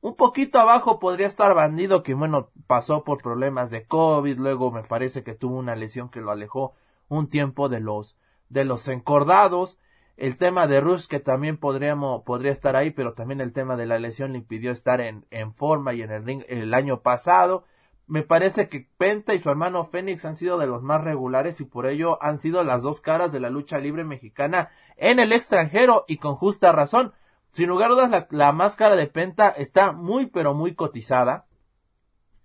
Un 0.00 0.16
poquito 0.16 0.58
abajo 0.58 0.98
podría 0.98 1.26
estar 1.26 1.54
Bandido, 1.54 2.02
que 2.02 2.14
bueno, 2.14 2.50
pasó 2.66 3.04
por 3.04 3.22
problemas 3.22 3.70
de 3.70 3.86
COVID, 3.86 4.38
luego 4.38 4.70
me 4.70 4.82
parece 4.82 5.22
que 5.22 5.34
tuvo 5.34 5.56
una 5.56 5.76
lesión 5.76 6.08
que 6.08 6.20
lo 6.20 6.30
alejó 6.30 6.74
un 7.08 7.28
tiempo 7.28 7.68
de 7.68 7.80
los 7.80 8.16
de 8.48 8.64
los 8.64 8.86
encordados. 8.88 9.78
El 10.16 10.36
tema 10.36 10.66
de 10.68 10.80
Rush 10.80 11.06
que 11.06 11.18
también 11.18 11.56
podríamos, 11.56 12.22
podría 12.22 12.52
estar 12.52 12.76
ahí, 12.76 12.90
pero 12.90 13.14
también 13.14 13.40
el 13.40 13.52
tema 13.52 13.76
de 13.76 13.86
la 13.86 13.98
lesión 13.98 14.32
le 14.32 14.38
impidió 14.38 14.70
estar 14.70 15.00
en, 15.00 15.26
en 15.30 15.52
forma 15.52 15.92
y 15.92 16.02
en 16.02 16.12
el 16.12 16.24
ring 16.24 16.44
el 16.48 16.72
año 16.72 17.00
pasado. 17.00 17.64
Me 18.06 18.22
parece 18.22 18.68
que 18.68 18.88
Penta 18.96 19.34
y 19.34 19.38
su 19.38 19.50
hermano 19.50 19.84
Fénix 19.84 20.24
han 20.24 20.36
sido 20.36 20.58
de 20.58 20.66
los 20.66 20.82
más 20.82 21.02
regulares 21.02 21.60
y 21.60 21.64
por 21.64 21.86
ello 21.86 22.22
han 22.22 22.38
sido 22.38 22.62
las 22.62 22.82
dos 22.82 23.00
caras 23.00 23.32
de 23.32 23.40
la 23.40 23.50
lucha 23.50 23.78
libre 23.78 24.04
mexicana 24.04 24.70
en 24.96 25.18
el 25.18 25.32
extranjero 25.32 26.04
y 26.06 26.18
con 26.18 26.36
justa 26.36 26.70
razón. 26.70 27.12
Sin 27.52 27.68
lugar 27.68 27.90
a 27.90 27.94
dudas, 27.94 28.10
la, 28.10 28.28
la 28.30 28.52
máscara 28.52 28.94
de 28.94 29.06
Penta 29.06 29.48
está 29.48 29.92
muy 29.92 30.26
pero 30.26 30.54
muy 30.54 30.74
cotizada. 30.74 31.46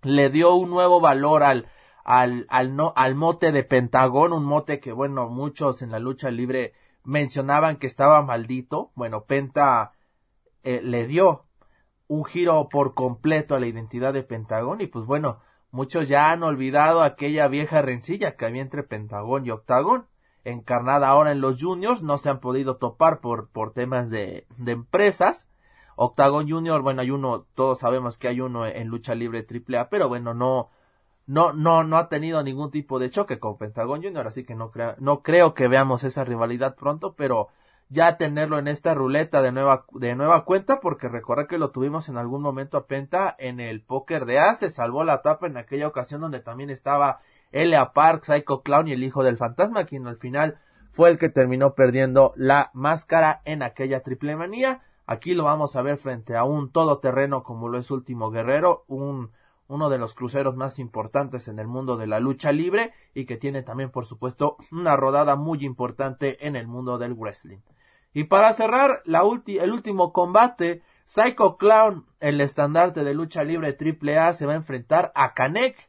Le 0.02 0.30
dio 0.30 0.54
un 0.54 0.70
nuevo 0.70 1.00
valor 1.00 1.42
al, 1.42 1.68
al, 2.04 2.46
al, 2.48 2.74
no, 2.74 2.94
al 2.96 3.14
mote 3.14 3.52
de 3.52 3.62
Pentagón, 3.62 4.32
un 4.32 4.44
mote 4.44 4.80
que 4.80 4.92
bueno, 4.92 5.28
muchos 5.28 5.82
en 5.82 5.90
la 5.90 5.98
lucha 5.98 6.30
libre 6.30 6.72
mencionaban 7.04 7.76
que 7.76 7.86
estaba 7.86 8.22
maldito. 8.22 8.92
Bueno, 8.94 9.24
Penta 9.24 9.92
eh, 10.62 10.80
le 10.82 11.06
dio 11.06 11.46
un 12.08 12.24
giro 12.24 12.68
por 12.68 12.94
completo 12.94 13.54
a 13.54 13.60
la 13.60 13.66
identidad 13.66 14.12
de 14.12 14.22
Pentagón 14.22 14.80
y 14.80 14.86
pues 14.86 15.06
bueno, 15.06 15.40
Muchos 15.72 16.08
ya 16.08 16.32
han 16.32 16.42
olvidado 16.42 17.02
aquella 17.02 17.46
vieja 17.46 17.80
rencilla 17.80 18.34
que 18.34 18.44
había 18.44 18.62
entre 18.62 18.82
Pentagón 18.82 19.46
y 19.46 19.50
Octagón, 19.50 20.08
encarnada 20.42 21.08
ahora 21.08 21.30
en 21.30 21.40
los 21.40 21.62
juniors, 21.62 22.02
no 22.02 22.18
se 22.18 22.28
han 22.28 22.40
podido 22.40 22.76
topar 22.76 23.20
por, 23.20 23.50
por 23.50 23.72
temas 23.72 24.10
de, 24.10 24.46
de 24.58 24.72
empresas. 24.72 25.48
Octagon 25.94 26.48
Junior, 26.48 26.82
bueno, 26.82 27.02
hay 27.02 27.10
uno, 27.10 27.46
todos 27.54 27.78
sabemos 27.78 28.18
que 28.18 28.26
hay 28.26 28.40
uno 28.40 28.66
en 28.66 28.88
lucha 28.88 29.14
libre 29.14 29.46
AAA, 29.46 29.90
pero 29.90 30.08
bueno, 30.08 30.34
no, 30.34 30.70
no, 31.26 31.52
no, 31.52 31.84
no 31.84 31.96
ha 31.96 32.08
tenido 32.08 32.42
ningún 32.42 32.70
tipo 32.70 32.98
de 32.98 33.10
choque 33.10 33.38
con 33.38 33.58
Pentagon 33.58 34.02
Junior, 34.02 34.26
así 34.26 34.44
que 34.44 34.54
no, 34.54 34.70
creo, 34.70 34.96
no 34.98 35.22
creo 35.22 35.54
que 35.54 35.68
veamos 35.68 36.04
esa 36.04 36.24
rivalidad 36.24 36.74
pronto, 36.74 37.14
pero 37.14 37.48
ya 37.88 38.16
tenerlo 38.16 38.58
en 38.58 38.68
esta 38.68 38.94
ruleta 38.94 39.42
de 39.42 39.52
nueva, 39.52 39.84
de 39.92 40.14
nueva 40.14 40.44
cuenta, 40.44 40.80
porque 40.80 41.08
recordé 41.08 41.46
que 41.48 41.58
lo 41.58 41.70
tuvimos 41.70 42.08
en 42.08 42.16
algún 42.16 42.40
momento 42.40 42.78
a 42.78 42.86
Penta 42.86 43.34
en 43.38 43.58
el 43.58 43.82
póker 43.82 44.26
de 44.26 44.38
A, 44.38 44.54
se 44.54 44.70
salvó 44.70 45.04
la 45.04 45.22
tapa 45.22 45.46
en 45.46 45.56
aquella 45.56 45.88
ocasión 45.88 46.20
donde 46.20 46.40
también 46.40 46.70
estaba 46.70 47.20
Elia 47.50 47.92
Park, 47.92 48.24
Psycho 48.24 48.62
Clown 48.62 48.88
y 48.88 48.92
el 48.92 49.02
hijo 49.02 49.24
del 49.24 49.36
fantasma, 49.36 49.84
quien 49.84 50.06
al 50.06 50.16
final 50.16 50.58
fue 50.92 51.10
el 51.10 51.18
que 51.18 51.28
terminó 51.28 51.74
perdiendo 51.74 52.32
la 52.36 52.70
máscara 52.74 53.42
en 53.44 53.62
aquella 53.62 54.02
triple 54.02 54.36
manía. 54.36 54.82
Aquí 55.06 55.34
lo 55.34 55.44
vamos 55.44 55.74
a 55.74 55.82
ver 55.82 55.96
frente 55.96 56.36
a 56.36 56.44
un 56.44 56.70
todoterreno 56.70 57.42
como 57.42 57.68
lo 57.68 57.78
es 57.78 57.90
Último 57.90 58.30
Guerrero, 58.30 58.84
un 58.86 59.32
uno 59.70 59.88
de 59.88 59.98
los 59.98 60.14
cruceros 60.14 60.56
más 60.56 60.80
importantes 60.80 61.46
en 61.46 61.60
el 61.60 61.68
mundo 61.68 61.96
de 61.96 62.08
la 62.08 62.18
lucha 62.18 62.50
libre 62.50 62.92
y 63.14 63.24
que 63.24 63.36
tiene 63.36 63.62
también 63.62 63.90
por 63.90 64.04
supuesto 64.04 64.56
una 64.72 64.96
rodada 64.96 65.36
muy 65.36 65.64
importante 65.64 66.44
en 66.44 66.56
el 66.56 66.66
mundo 66.66 66.98
del 66.98 67.14
wrestling. 67.14 67.60
Y 68.12 68.24
para 68.24 68.52
cerrar 68.52 69.02
el 69.06 69.70
último 69.70 70.12
combate, 70.12 70.82
Psycho 71.04 71.56
Clown, 71.56 72.04
el 72.18 72.40
estandarte 72.40 73.04
de 73.04 73.14
lucha 73.14 73.44
libre 73.44 73.76
AAA, 73.78 74.34
se 74.34 74.44
va 74.44 74.54
a 74.54 74.56
enfrentar 74.56 75.12
a 75.14 75.34
Kanek. 75.34 75.88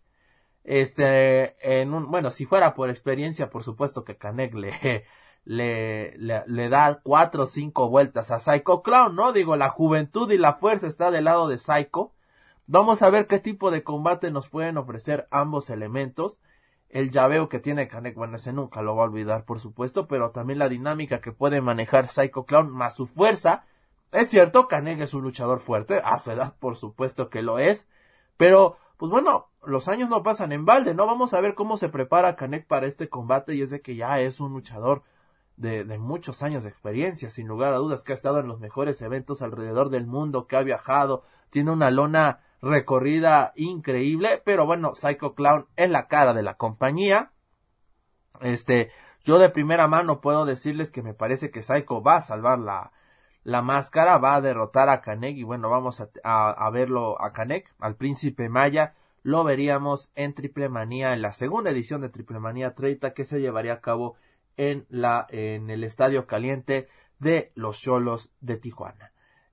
Este, 0.63 1.55
en 1.79 1.95
un, 1.95 2.11
bueno, 2.11 2.29
si 2.29 2.45
fuera 2.45 2.75
por 2.75 2.91
experiencia, 2.91 3.49
por 3.49 3.63
supuesto 3.63 4.03
que 4.03 4.15
Kanek 4.15 4.53
le, 4.53 5.05
le, 5.43 6.15
le, 6.17 6.43
le, 6.45 6.69
da 6.69 7.01
cuatro 7.01 7.43
o 7.43 7.47
cinco 7.47 7.89
vueltas 7.89 8.29
a 8.29 8.39
Psycho 8.39 8.83
Clown, 8.83 9.15
¿no? 9.15 9.33
Digo, 9.33 9.55
la 9.55 9.69
juventud 9.69 10.31
y 10.31 10.37
la 10.37 10.53
fuerza 10.53 10.85
está 10.85 11.09
del 11.09 11.23
lado 11.23 11.47
de 11.47 11.57
Psycho 11.57 12.13
Vamos 12.73 13.01
a 13.01 13.09
ver 13.09 13.27
qué 13.27 13.37
tipo 13.37 13.69
de 13.69 13.83
combate 13.83 14.31
nos 14.31 14.47
pueden 14.47 14.77
ofrecer 14.77 15.27
ambos 15.29 15.69
elementos. 15.69 16.39
El 16.87 17.11
llaveo 17.11 17.49
que 17.49 17.59
tiene 17.59 17.89
Kanek, 17.89 18.15
bueno, 18.15 18.37
ese 18.37 18.53
nunca 18.53 18.81
lo 18.81 18.95
va 18.95 19.03
a 19.03 19.07
olvidar, 19.07 19.43
por 19.43 19.59
supuesto, 19.59 20.07
pero 20.07 20.31
también 20.31 20.57
la 20.57 20.69
dinámica 20.69 21.19
que 21.19 21.33
puede 21.33 21.59
manejar 21.59 22.07
Psycho 22.07 22.45
Clown 22.45 22.71
más 22.71 22.95
su 22.95 23.07
fuerza. 23.07 23.65
Es 24.13 24.29
cierto, 24.29 24.69
Kanek 24.69 25.01
es 25.01 25.13
un 25.13 25.23
luchador 25.23 25.59
fuerte, 25.59 25.99
a 26.01 26.17
su 26.17 26.31
edad, 26.31 26.55
por 26.59 26.77
supuesto 26.77 27.29
que 27.29 27.41
lo 27.41 27.59
es, 27.59 27.89
pero, 28.37 28.77
pues 28.95 29.11
bueno, 29.11 29.49
los 29.65 29.89
años 29.89 30.07
no 30.07 30.23
pasan 30.23 30.53
en 30.53 30.63
balde, 30.65 30.95
¿no? 30.95 31.05
Vamos 31.05 31.33
a 31.33 31.41
ver 31.41 31.55
cómo 31.55 31.75
se 31.75 31.89
prepara 31.89 32.37
Kanek 32.37 32.67
para 32.67 32.87
este 32.87 33.09
combate 33.09 33.53
y 33.53 33.63
es 33.63 33.69
de 33.69 33.81
que 33.81 33.97
ya 33.97 34.21
es 34.21 34.39
un 34.39 34.53
luchador 34.53 35.03
de, 35.57 35.83
de, 35.83 35.99
muchos 35.99 36.41
años 36.41 36.63
de 36.63 36.69
experiencia, 36.69 37.29
sin 37.29 37.49
lugar 37.49 37.73
a 37.73 37.79
dudas, 37.79 38.05
que 38.05 38.13
ha 38.13 38.15
estado 38.15 38.39
en 38.39 38.47
los 38.47 38.61
mejores 38.61 39.01
eventos 39.01 39.41
alrededor 39.41 39.89
del 39.89 40.07
mundo, 40.07 40.47
que 40.47 40.55
ha 40.55 40.63
viajado, 40.63 41.23
tiene 41.49 41.71
una 41.71 41.91
lona 41.91 42.39
recorrida 42.61 43.53
increíble, 43.55 44.41
pero 44.45 44.65
bueno, 44.65 44.95
Psycho 44.95 45.33
Clown 45.33 45.67
es 45.75 45.89
la 45.89 46.07
cara 46.07 46.33
de 46.33 46.43
la 46.43 46.55
compañía. 46.55 47.31
Este, 48.39 48.91
yo 49.21 49.39
de 49.39 49.49
primera 49.49 49.87
mano 49.87 50.21
puedo 50.21 50.45
decirles 50.45 50.91
que 50.91 51.01
me 51.01 51.13
parece 51.13 51.51
que 51.51 51.63
Psycho 51.63 52.01
va 52.01 52.15
a 52.15 52.21
salvar 52.21 52.59
la, 52.59 53.61
máscara, 53.61 54.17
va 54.17 54.35
a 54.35 54.41
derrotar 54.41 54.89
a 54.89 55.01
Kanek 55.01 55.37
y 55.37 55.43
bueno, 55.43 55.69
vamos 55.69 56.01
a, 56.01 56.09
a, 56.23 56.69
verlo 56.69 57.21
a 57.21 57.33
Kanek, 57.33 57.73
al 57.79 57.95
príncipe 57.95 58.49
Maya, 58.49 58.95
lo 59.23 59.43
veríamos 59.43 60.11
en 60.15 60.33
Triple 60.33 60.69
Manía, 60.69 61.13
en 61.13 61.21
la 61.21 61.33
segunda 61.33 61.71
edición 61.71 62.01
de 62.01 62.09
Triple 62.09 62.39
Manía 62.39 62.73
30 62.73 63.13
que 63.13 63.25
se 63.25 63.39
llevaría 63.39 63.73
a 63.73 63.81
cabo 63.81 64.15
en 64.57 64.85
la, 64.89 65.27
en 65.29 65.69
el 65.69 65.83
Estadio 65.83 66.27
Caliente 66.27 66.87
de 67.19 67.51
los 67.55 67.79
Cholos 67.79 68.31
de 68.41 68.57
Tijuana. 68.57 69.11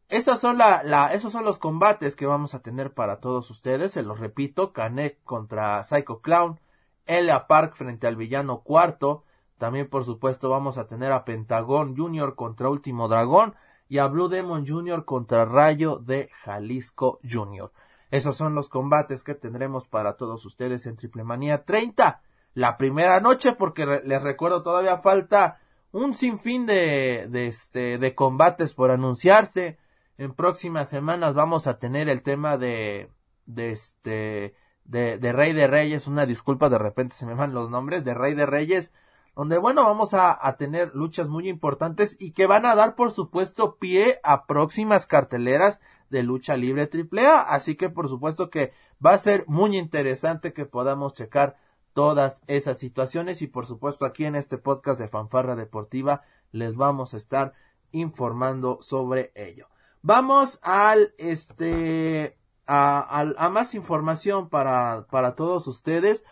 Esos 0.08 0.40
son, 0.40 0.56
la, 0.56 0.82
la, 0.84 1.12
esos 1.12 1.32
son 1.32 1.44
los 1.44 1.58
combates 1.58 2.16
que 2.16 2.24
vamos 2.24 2.54
a 2.54 2.62
tener 2.62 2.94
para 2.94 3.20
todos 3.20 3.50
ustedes. 3.50 3.92
Se 3.92 4.02
los 4.02 4.18
repito, 4.18 4.72
Kanek 4.72 5.22
contra 5.22 5.84
Psycho 5.84 6.22
Clown, 6.22 6.58
Elia 7.04 7.46
Park 7.46 7.76
frente 7.76 8.06
al 8.06 8.16
villano 8.16 8.62
cuarto. 8.62 9.24
También, 9.58 9.90
por 9.90 10.04
supuesto, 10.06 10.48
vamos 10.48 10.78
a 10.78 10.86
tener 10.86 11.12
a 11.12 11.26
Pentagón 11.26 11.94
Jr. 11.94 12.36
contra 12.36 12.70
Último 12.70 13.08
Dragón 13.08 13.54
y 13.86 13.98
a 13.98 14.06
Blue 14.06 14.28
Demon 14.28 14.66
Jr. 14.66 15.04
contra 15.04 15.44
Rayo 15.44 15.96
de 15.98 16.30
Jalisco 16.42 17.20
Jr. 17.22 17.70
Esos 18.10 18.34
son 18.34 18.54
los 18.54 18.70
combates 18.70 19.22
que 19.22 19.34
tendremos 19.34 19.86
para 19.86 20.16
todos 20.16 20.46
ustedes 20.46 20.86
en 20.86 20.96
Triple 20.96 21.24
Manía 21.24 21.64
30. 21.64 22.22
La 22.54 22.78
primera 22.78 23.20
noche, 23.20 23.52
porque 23.52 23.84
les 23.84 24.22
recuerdo 24.22 24.62
todavía 24.62 24.96
falta 24.96 25.60
un 25.92 26.14
sinfín 26.14 26.64
de, 26.64 27.26
de, 27.28 27.46
este, 27.46 27.98
de 27.98 28.14
combates 28.14 28.72
por 28.72 28.90
anunciarse 28.90 29.76
en 30.18 30.34
próximas 30.34 30.88
semanas 30.88 31.34
vamos 31.34 31.66
a 31.66 31.78
tener 31.78 32.08
el 32.08 32.22
tema 32.22 32.58
de, 32.58 33.10
de 33.46 33.70
este, 33.70 34.54
de, 34.84 35.16
de 35.16 35.32
Rey 35.32 35.52
de 35.52 35.68
Reyes, 35.68 36.08
una 36.08 36.26
disculpa, 36.26 36.68
de 36.68 36.78
repente 36.78 37.14
se 37.14 37.24
me 37.24 37.34
van 37.34 37.54
los 37.54 37.70
nombres, 37.70 38.04
de 38.04 38.14
Rey 38.14 38.34
de 38.34 38.44
Reyes, 38.44 38.92
donde 39.36 39.58
bueno, 39.58 39.84
vamos 39.84 40.14
a, 40.14 40.36
tener 40.58 40.92
luchas 40.96 41.28
muy 41.28 41.48
importantes 41.48 42.16
y 42.18 42.32
que 42.32 42.48
van 42.48 42.66
a 42.66 42.74
dar 42.74 42.96
por 42.96 43.12
supuesto 43.12 43.76
pie 43.76 44.18
a 44.24 44.46
próximas 44.46 45.06
carteleras 45.06 45.80
de 46.10 46.24
lucha 46.24 46.56
libre 46.56 46.90
AAA, 46.92 47.42
así 47.42 47.76
que 47.76 47.88
por 47.88 48.08
supuesto 48.08 48.50
que 48.50 48.72
va 49.04 49.12
a 49.12 49.18
ser 49.18 49.44
muy 49.46 49.78
interesante 49.78 50.52
que 50.52 50.66
podamos 50.66 51.12
checar 51.12 51.56
todas 51.92 52.42
esas 52.48 52.78
situaciones 52.78 53.40
y 53.40 53.46
por 53.46 53.66
supuesto 53.66 54.04
aquí 54.04 54.24
en 54.24 54.34
este 54.34 54.58
podcast 54.58 54.98
de 54.98 55.06
Fanfarra 55.06 55.54
Deportiva 55.54 56.22
les 56.50 56.74
vamos 56.74 57.14
a 57.14 57.18
estar 57.18 57.52
informando 57.92 58.78
sobre 58.82 59.30
ello. 59.36 59.68
Vamos 60.02 60.60
al 60.62 61.14
este 61.18 62.38
a, 62.66 63.48
más 63.50 63.74
información 63.74 64.48
para, 64.48 65.06
para 65.10 65.34
todos 65.34 65.66
ustedes. 65.66 66.24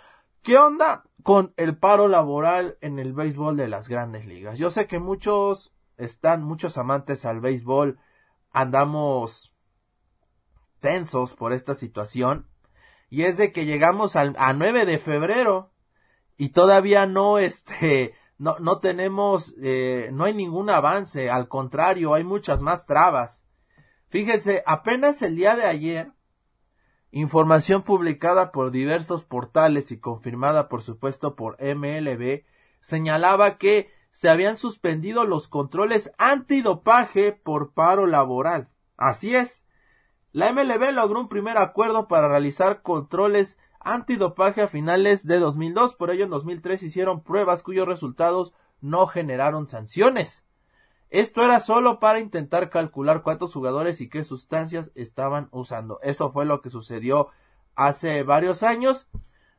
¿Qué 0.42 0.58
onda 0.58 1.04
con 1.23 1.52
el 1.56 1.76
paro 1.76 2.08
laboral 2.08 2.78
en 2.80 2.99
el 2.99 3.12
béisbol 3.12 3.56
de 3.56 3.68
las 3.68 3.88
grandes 3.88 4.26
ligas? 4.26 4.58
Yo 4.58 4.70
sé 4.70 4.87
que 4.87 5.00
muchos 5.00 5.73
están, 5.96 6.44
muchos 6.44 6.78
amantes 6.78 7.25
al 7.25 7.40
béisbol, 7.40 7.99
andamos 8.50 9.54
tensos 10.80 11.35
por 11.35 11.52
esta 11.52 11.75
situación. 11.75 12.49
Y 13.08 13.23
es 13.23 13.37
de 13.38 13.50
que 13.50 13.64
llegamos 13.64 14.14
al, 14.14 14.37
a 14.38 14.52
9 14.52 14.85
de 14.85 14.99
febrero 14.99 15.73
y 16.37 16.50
todavía 16.50 17.06
no, 17.06 17.38
este, 17.38 18.14
no, 18.38 18.56
no 18.58 18.78
tenemos, 18.80 19.54
eh, 19.61 20.11
no 20.12 20.25
hay 20.25 20.35
ningún 20.35 20.70
avance. 20.70 21.30
Al 21.30 21.49
contrario, 21.49 22.14
hay 22.14 22.25
muchas 22.25 22.61
más 22.61 22.87
trabas. 22.87 23.46
Fíjense, 24.16 24.62
apenas 24.64 25.20
el 25.20 25.37
día 25.37 25.56
de 25.56 25.64
ayer, 25.64 26.14
información 27.11 27.82
publicada 27.82 28.50
por 28.50 28.70
diversos 28.70 29.25
portales 29.25 29.92
y 29.92 30.00
confirmada 30.00 30.70
por 30.70 30.80
supuesto 30.80 31.37
por 31.37 31.58
MLB, 31.62 32.46
señalaba 32.80 33.58
que 33.58 33.92
se 34.12 34.30
habían 34.30 34.56
suspendido 34.56 35.26
los 35.26 35.49
controles 35.49 36.12
antidopaje 36.16 37.32
por 37.32 37.75
paro 37.75 38.06
laboral. 38.06 38.70
Así 38.96 39.37
es. 39.37 39.66
La 40.32 40.50
MLB 40.50 40.92
logró 40.94 41.20
un 41.20 41.28
primer 41.28 41.58
acuerdo 41.58 42.08
para 42.08 42.26
realizar 42.26 42.80
controles 42.80 43.58
antidopaje 43.80 44.62
a 44.62 44.68
finales 44.68 45.26
de 45.26 45.38
2002, 45.38 45.94
por 45.94 46.11
ello 46.11 46.25
en 46.25 46.30
2003 46.30 46.82
hicieron 46.85 47.23
pruebas 47.23 47.62
cuyos 47.62 47.87
resultados 47.87 48.54
no 48.80 49.08
generaron 49.08 49.68
sanciones. 49.68 50.46
Esto 51.10 51.44
era 51.44 51.60
solo 51.60 52.00
para 52.00 52.18
intentar 52.18 52.68
calcular 52.68 53.22
cuántos 53.22 53.52
jugadores 53.52 54.00
y 54.00 54.08
qué 54.08 54.25
sustancias 54.25 54.90
estaban 54.94 55.48
usando. 55.52 56.00
Eso 56.02 56.32
fue 56.32 56.44
lo 56.46 56.60
que 56.60 56.70
sucedió 56.70 57.28
hace 57.76 58.22
varios 58.25 58.62
años. 58.62 59.06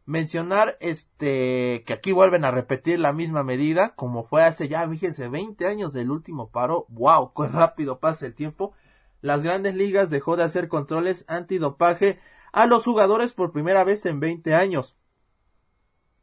Mencionar 0.06 0.78
este 0.80 1.84
que 1.86 1.94
aquí 1.94 2.12
vuelven 2.12 2.46
a 2.46 2.52
repetir 2.52 3.00
la 3.00 3.12
misma 3.12 3.44
medida 3.44 3.94
como 3.96 4.24
fue 4.24 4.44
hace 4.44 4.68
ya, 4.68 4.88
fíjense, 4.88 5.28
20 5.28 5.68
años 5.68 5.94
del 5.94 6.12
último 6.12 6.50
paro. 6.50 6.86
Wow, 6.90 7.34
qué 7.34 7.48
rápido 7.52 8.00
pasa 8.00 8.26
el 8.26 8.36
tiempo. 8.36 8.74
Las 9.22 9.42
grandes 9.42 9.76
ligas 9.76 10.10
dejó 10.10 10.36
de 10.36 10.44
hacer 10.44 10.68
controles 10.68 11.26
antidopaje 11.28 12.20
a 12.52 12.68
los 12.68 12.84
jugadores 12.84 13.34
por 13.34 13.52
primera 13.52 13.84
vez 13.84 14.06
en 14.06 14.20
20 14.20 14.54
años. 14.54 14.96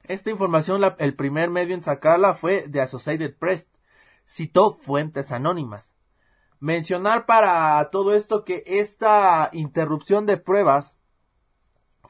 Esta 0.05 0.31
información, 0.31 0.83
el 0.99 1.15
primer 1.15 1.49
medio 1.51 1.75
en 1.75 1.83
sacarla 1.83 2.35
fue 2.35 2.67
de 2.69 2.83
Associated 2.83 3.35
Press 3.37 3.71
citó 4.27 4.73
fuentes 4.73 5.33
anónimas. 5.33 5.93
Mencionar 6.61 7.27
para 7.27 7.89
todo 7.91 8.15
esto 8.15 8.45
que 8.45 8.63
esta 8.67 9.51
interrupción 9.53 10.27
de 10.27 10.37
pruebas 10.37 10.97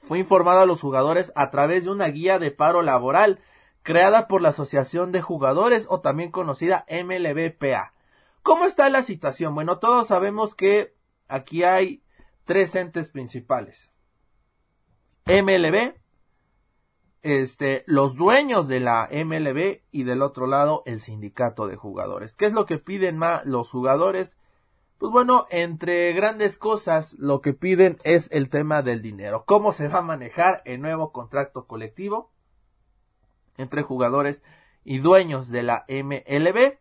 fue 0.01 0.19
informada 0.19 0.63
a 0.63 0.67
los 0.67 0.81
jugadores 0.81 1.33
a 1.35 1.51
través 1.51 1.85
de 1.85 1.91
una 1.91 2.07
guía 2.07 2.39
de 2.39 2.51
paro 2.51 2.83
laboral 2.83 3.41
creada 3.83 4.29
por 4.29 4.43
la 4.43 4.51
Asociación 4.51 5.13
de 5.13 5.23
Jugadores 5.23 5.87
o 5.89 6.01
también 6.01 6.31
conocida 6.31 6.87
MLBPA. 6.89 7.95
¿Cómo 8.43 8.67
está 8.67 8.89
la 8.91 9.03
situación? 9.03 9.55
Bueno, 9.55 9.79
todos 9.79 10.09
sabemos 10.09 10.55
que 10.55 10.95
aquí 11.29 11.65
hay 11.65 12.03
tres 12.45 12.75
entes 12.75 13.09
principales. 13.09 13.91
MLB, 15.27 15.95
este, 17.25 17.85
los 17.87 18.17
dueños 18.17 18.69
de 18.69 18.81
la 18.81 19.09
MLB 19.11 19.81
y 19.91 20.03
del 20.05 20.21
otro 20.21 20.47
lado 20.47 20.83
el 20.85 21.01
sindicato 21.01 21.67
de 21.67 21.77
jugadores. 21.77 22.35
¿Qué 22.35 22.45
es 22.45 22.53
lo 22.53 22.67
que 22.67 22.77
piden 22.77 23.17
más 23.17 23.47
los 23.47 23.71
jugadores? 23.71 24.37
Pues 24.99 25.11
bueno, 25.11 25.47
entre 25.49 26.13
grandes 26.13 26.59
cosas, 26.59 27.15
lo 27.19 27.41
que 27.41 27.55
piden 27.55 27.99
es 28.05 28.31
el 28.31 28.51
tema 28.51 28.83
del 28.83 29.01
dinero. 29.01 29.45
¿Cómo 29.47 29.73
se 29.73 29.89
va 29.89 30.01
a 30.01 30.03
manejar 30.03 30.61
el 30.67 30.83
nuevo 30.83 31.13
contrato 31.13 31.67
colectivo 31.67 32.31
entre 33.57 33.83
jugadores 33.83 34.43
y 34.85 34.99
dueños 34.99 35.49
de 35.49 35.63
la 35.63 35.87
MLB? 35.89 36.79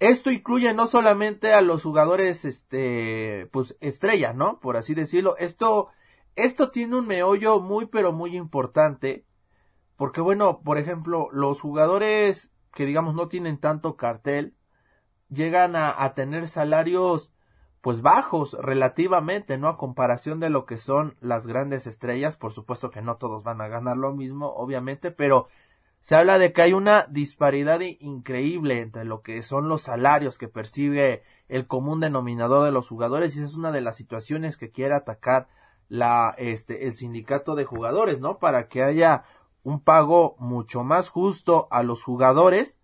Esto 0.00 0.32
incluye 0.32 0.74
no 0.74 0.88
solamente 0.88 1.52
a 1.52 1.60
los 1.60 1.84
jugadores, 1.84 2.44
este, 2.44 3.48
pues 3.52 3.76
estrella, 3.80 4.32
¿no? 4.32 4.58
Por 4.58 4.76
así 4.76 4.94
decirlo. 4.94 5.36
Esto, 5.38 5.90
esto 6.34 6.72
tiene 6.72 6.96
un 6.96 7.06
meollo 7.06 7.60
muy, 7.60 7.86
pero 7.86 8.12
muy 8.12 8.36
importante 8.36 9.24
porque 9.96 10.20
bueno, 10.20 10.60
por 10.62 10.78
ejemplo, 10.78 11.28
los 11.32 11.60
jugadores 11.60 12.52
que 12.72 12.86
digamos 12.86 13.14
no 13.14 13.28
tienen 13.28 13.58
tanto 13.58 13.96
cartel 13.96 14.56
llegan 15.28 15.74
a, 15.76 16.12
tener 16.14 16.48
salarios 16.48 17.32
pues 17.80 18.00
bajos 18.00 18.56
relativamente, 18.60 19.58
¿no? 19.58 19.68
A 19.68 19.76
comparación 19.76 20.40
de 20.40 20.48
lo 20.48 20.64
que 20.64 20.78
son 20.78 21.16
las 21.20 21.46
grandes 21.46 21.86
estrellas, 21.86 22.36
por 22.36 22.52
supuesto 22.52 22.90
que 22.90 23.02
no 23.02 23.16
todos 23.16 23.42
van 23.42 23.60
a 23.60 23.68
ganar 23.68 23.96
lo 23.96 24.14
mismo, 24.14 24.54
obviamente, 24.54 25.10
pero 25.10 25.48
se 26.00 26.14
habla 26.14 26.38
de 26.38 26.52
que 26.52 26.62
hay 26.62 26.72
una 26.72 27.06
disparidad 27.10 27.80
increíble 27.80 28.80
entre 28.80 29.04
lo 29.04 29.22
que 29.22 29.42
son 29.42 29.68
los 29.68 29.82
salarios 29.82 30.38
que 30.38 30.48
percibe 30.48 31.22
el 31.48 31.66
común 31.66 32.00
denominador 32.00 32.64
de 32.64 32.72
los 32.72 32.88
jugadores 32.88 33.34
y 33.34 33.38
esa 33.38 33.46
es 33.46 33.54
una 33.54 33.72
de 33.72 33.82
las 33.82 33.96
situaciones 33.96 34.56
que 34.56 34.70
quiere 34.70 34.94
atacar 34.94 35.48
la 35.88 36.34
este 36.38 36.86
el 36.86 36.94
sindicato 36.94 37.54
de 37.54 37.64
jugadores, 37.64 38.20
¿no? 38.20 38.38
Para 38.38 38.68
que 38.68 38.82
haya 38.82 39.24
un 39.64 39.80
pago 39.80 40.36
mucho 40.38 40.84
más 40.84 41.08
justo 41.08 41.66
a 41.70 41.82
los 41.82 42.02
jugadores. 42.02 42.78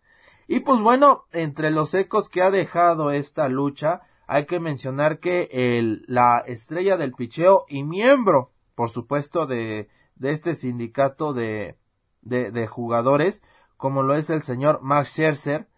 Y 0.48 0.60
pues 0.60 0.80
bueno, 0.80 1.26
entre 1.30 1.70
los 1.70 1.94
ecos 1.94 2.28
que 2.28 2.42
ha 2.42 2.50
dejado 2.50 3.12
esta 3.12 3.48
lucha, 3.48 4.00
hay 4.26 4.46
que 4.46 4.58
mencionar 4.58 5.20
que 5.20 5.48
el, 5.52 6.04
la 6.08 6.38
estrella 6.38 6.96
del 6.96 7.12
picheo 7.12 7.66
y 7.68 7.84
miembro, 7.84 8.52
por 8.74 8.88
supuesto, 8.88 9.46
de, 9.46 9.88
de 10.16 10.32
este 10.32 10.54
sindicato 10.54 11.32
de, 11.32 11.78
de, 12.22 12.50
de, 12.50 12.66
jugadores, 12.66 13.42
como 13.76 14.02
lo 14.02 14.14
es 14.14 14.30
el 14.30 14.42
señor 14.42 14.80
Max 14.82 15.10
Scherzer, 15.10 15.68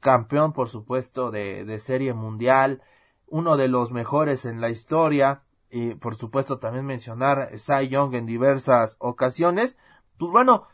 campeón, 0.00 0.52
por 0.52 0.68
supuesto, 0.68 1.30
de, 1.30 1.64
de 1.64 1.78
serie 1.78 2.14
mundial, 2.14 2.82
uno 3.26 3.56
de 3.56 3.68
los 3.68 3.92
mejores 3.92 4.44
en 4.44 4.60
la 4.60 4.70
historia, 4.70 5.42
y 5.70 5.94
por 5.94 6.16
supuesto 6.16 6.58
también 6.58 6.84
mencionar 6.84 7.50
Cy 7.56 7.88
Young 7.88 8.14
en 8.14 8.26
diversas 8.26 8.96
ocasiones, 8.98 9.78
pues 10.20 10.30
bueno, 10.32 10.66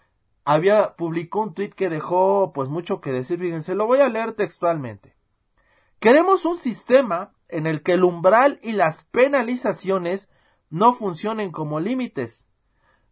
había 0.44 0.96
publicó 0.96 1.40
un 1.40 1.54
tweet 1.54 1.70
que 1.70 1.88
dejó 1.88 2.52
pues 2.52 2.68
mucho 2.68 3.00
que 3.00 3.12
decir, 3.12 3.38
fíjense, 3.38 3.76
lo 3.76 3.86
voy 3.86 4.00
a 4.00 4.08
leer 4.08 4.32
textualmente. 4.32 5.14
Queremos 6.00 6.44
un 6.44 6.58
sistema 6.58 7.32
en 7.48 7.68
el 7.68 7.84
que 7.84 7.92
el 7.92 8.02
umbral 8.02 8.58
y 8.60 8.72
las 8.72 9.04
penalizaciones 9.04 10.28
no 10.68 10.94
funcionen 10.94 11.52
como 11.52 11.78
límites, 11.78 12.48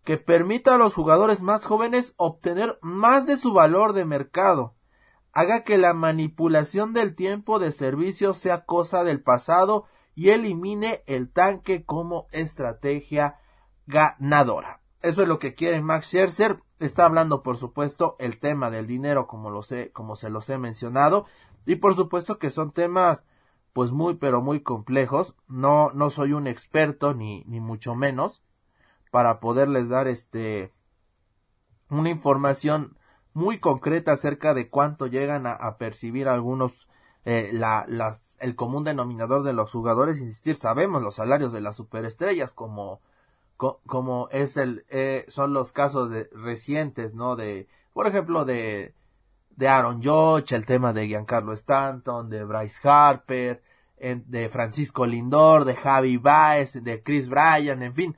que 0.03 0.19
permita 0.19 0.75
a 0.75 0.79
los 0.79 0.93
jugadores 0.93 1.41
más 1.41 1.65
jóvenes 1.65 2.15
obtener 2.17 2.81
más 2.83 3.27
de 3.27 3.37
su 3.37 3.53
valor 3.53 3.93
de 3.93 4.05
mercado, 4.05 4.75
haga 5.31 5.63
que 5.63 5.79
la 5.79 5.95
manipulación 5.95 6.95
del 6.95 7.15
tiempo 7.15 7.61
de 7.61 7.71
servicio 7.71 8.35
sea 8.35 8.65
cosa 8.65 9.05
del 9.05 9.23
pasado 9.23 9.85
y 10.17 10.31
elimine 10.31 11.05
el 11.07 11.31
tanque 11.31 11.85
como 11.85 12.27
estrategia 12.33 13.39
ganadora. 13.87 14.81
Eso 15.05 15.21
es 15.21 15.29
lo 15.29 15.39
que 15.39 15.55
quiere 15.55 15.83
Max 15.83 16.07
Scherzer. 16.07 16.63
Está 16.81 17.05
hablando, 17.05 17.43
por 17.43 17.59
supuesto, 17.59 18.17
el 18.19 18.39
tema 18.39 18.71
del 18.71 18.87
dinero, 18.87 19.27
como 19.27 19.51
lo 19.51 19.63
sé, 19.63 19.93
como 19.93 20.17
se 20.17 20.31
los 20.31 20.49
he 20.49 20.57
mencionado. 20.57 21.27
Y 21.67 21.77
por 21.77 21.95
supuesto 21.95 22.39
que 22.39 22.49
son 22.49 22.73
temas, 22.73 23.23
pues 23.75 23.93
muy, 23.93 24.15
pero 24.15 24.41
muy 24.41 24.61
complejos. 24.61 25.35
No, 25.47 25.91
no 25.93 26.09
soy 26.09 26.33
un 26.33 26.47
experto, 26.47 27.13
ni, 27.13 27.45
ni 27.47 27.61
mucho 27.61 27.95
menos, 27.95 28.43
para 29.11 29.41
poderles 29.41 29.91
dar 29.91 30.09
este, 30.09 30.73
una 31.91 32.09
información 32.09 32.97
muy 33.35 33.61
concreta 33.61 34.13
acerca 34.13 34.55
de 34.55 34.71
cuánto 34.71 35.07
llegan 35.07 35.47
a, 35.47 35.77
percibir 35.77 36.29
algunos 36.29 36.89
eh, 37.27 37.51
la, 37.53 37.85
las, 37.89 38.39
el 38.41 38.57
común 38.57 38.85
denominador 38.85 39.43
de 39.43 39.53
los 39.53 39.71
jugadores, 39.71 40.23
insistir, 40.23 40.57
sabemos 40.57 41.03
los 41.03 41.17
salarios 41.17 41.53
de 41.53 41.61
las 41.61 41.77
superestrellas 41.77 42.55
como 42.55 43.03
como 43.57 44.29
es 44.31 44.57
el 44.57 44.85
eh, 44.91 45.25
son 45.29 45.53
los 45.53 45.73
casos 45.73 46.11
de, 46.11 46.29
recientes 46.33 47.15
no 47.15 47.37
de 47.37 47.69
por 47.93 48.07
ejemplo 48.07 48.45
de 48.45 48.95
de 49.51 49.69
Aaron 49.69 50.03
Judge 50.03 50.55
el 50.55 50.67
tema 50.67 50.93
de 50.93 51.07
Giancarlo 51.07 51.53
Stanton 51.53 52.29
de 52.29 52.45
Bryce 52.45 52.89
Harper 52.89 53.63
de 53.99 54.49
Francisco 54.49 55.07
Lindor 55.07 55.65
de 55.65 55.77
Javi 55.77 56.17
Baez 56.17 56.83
de 56.83 57.03
Chris 57.03 57.29
Bryan 57.29 57.83
en 57.83 57.95
fin. 57.95 58.17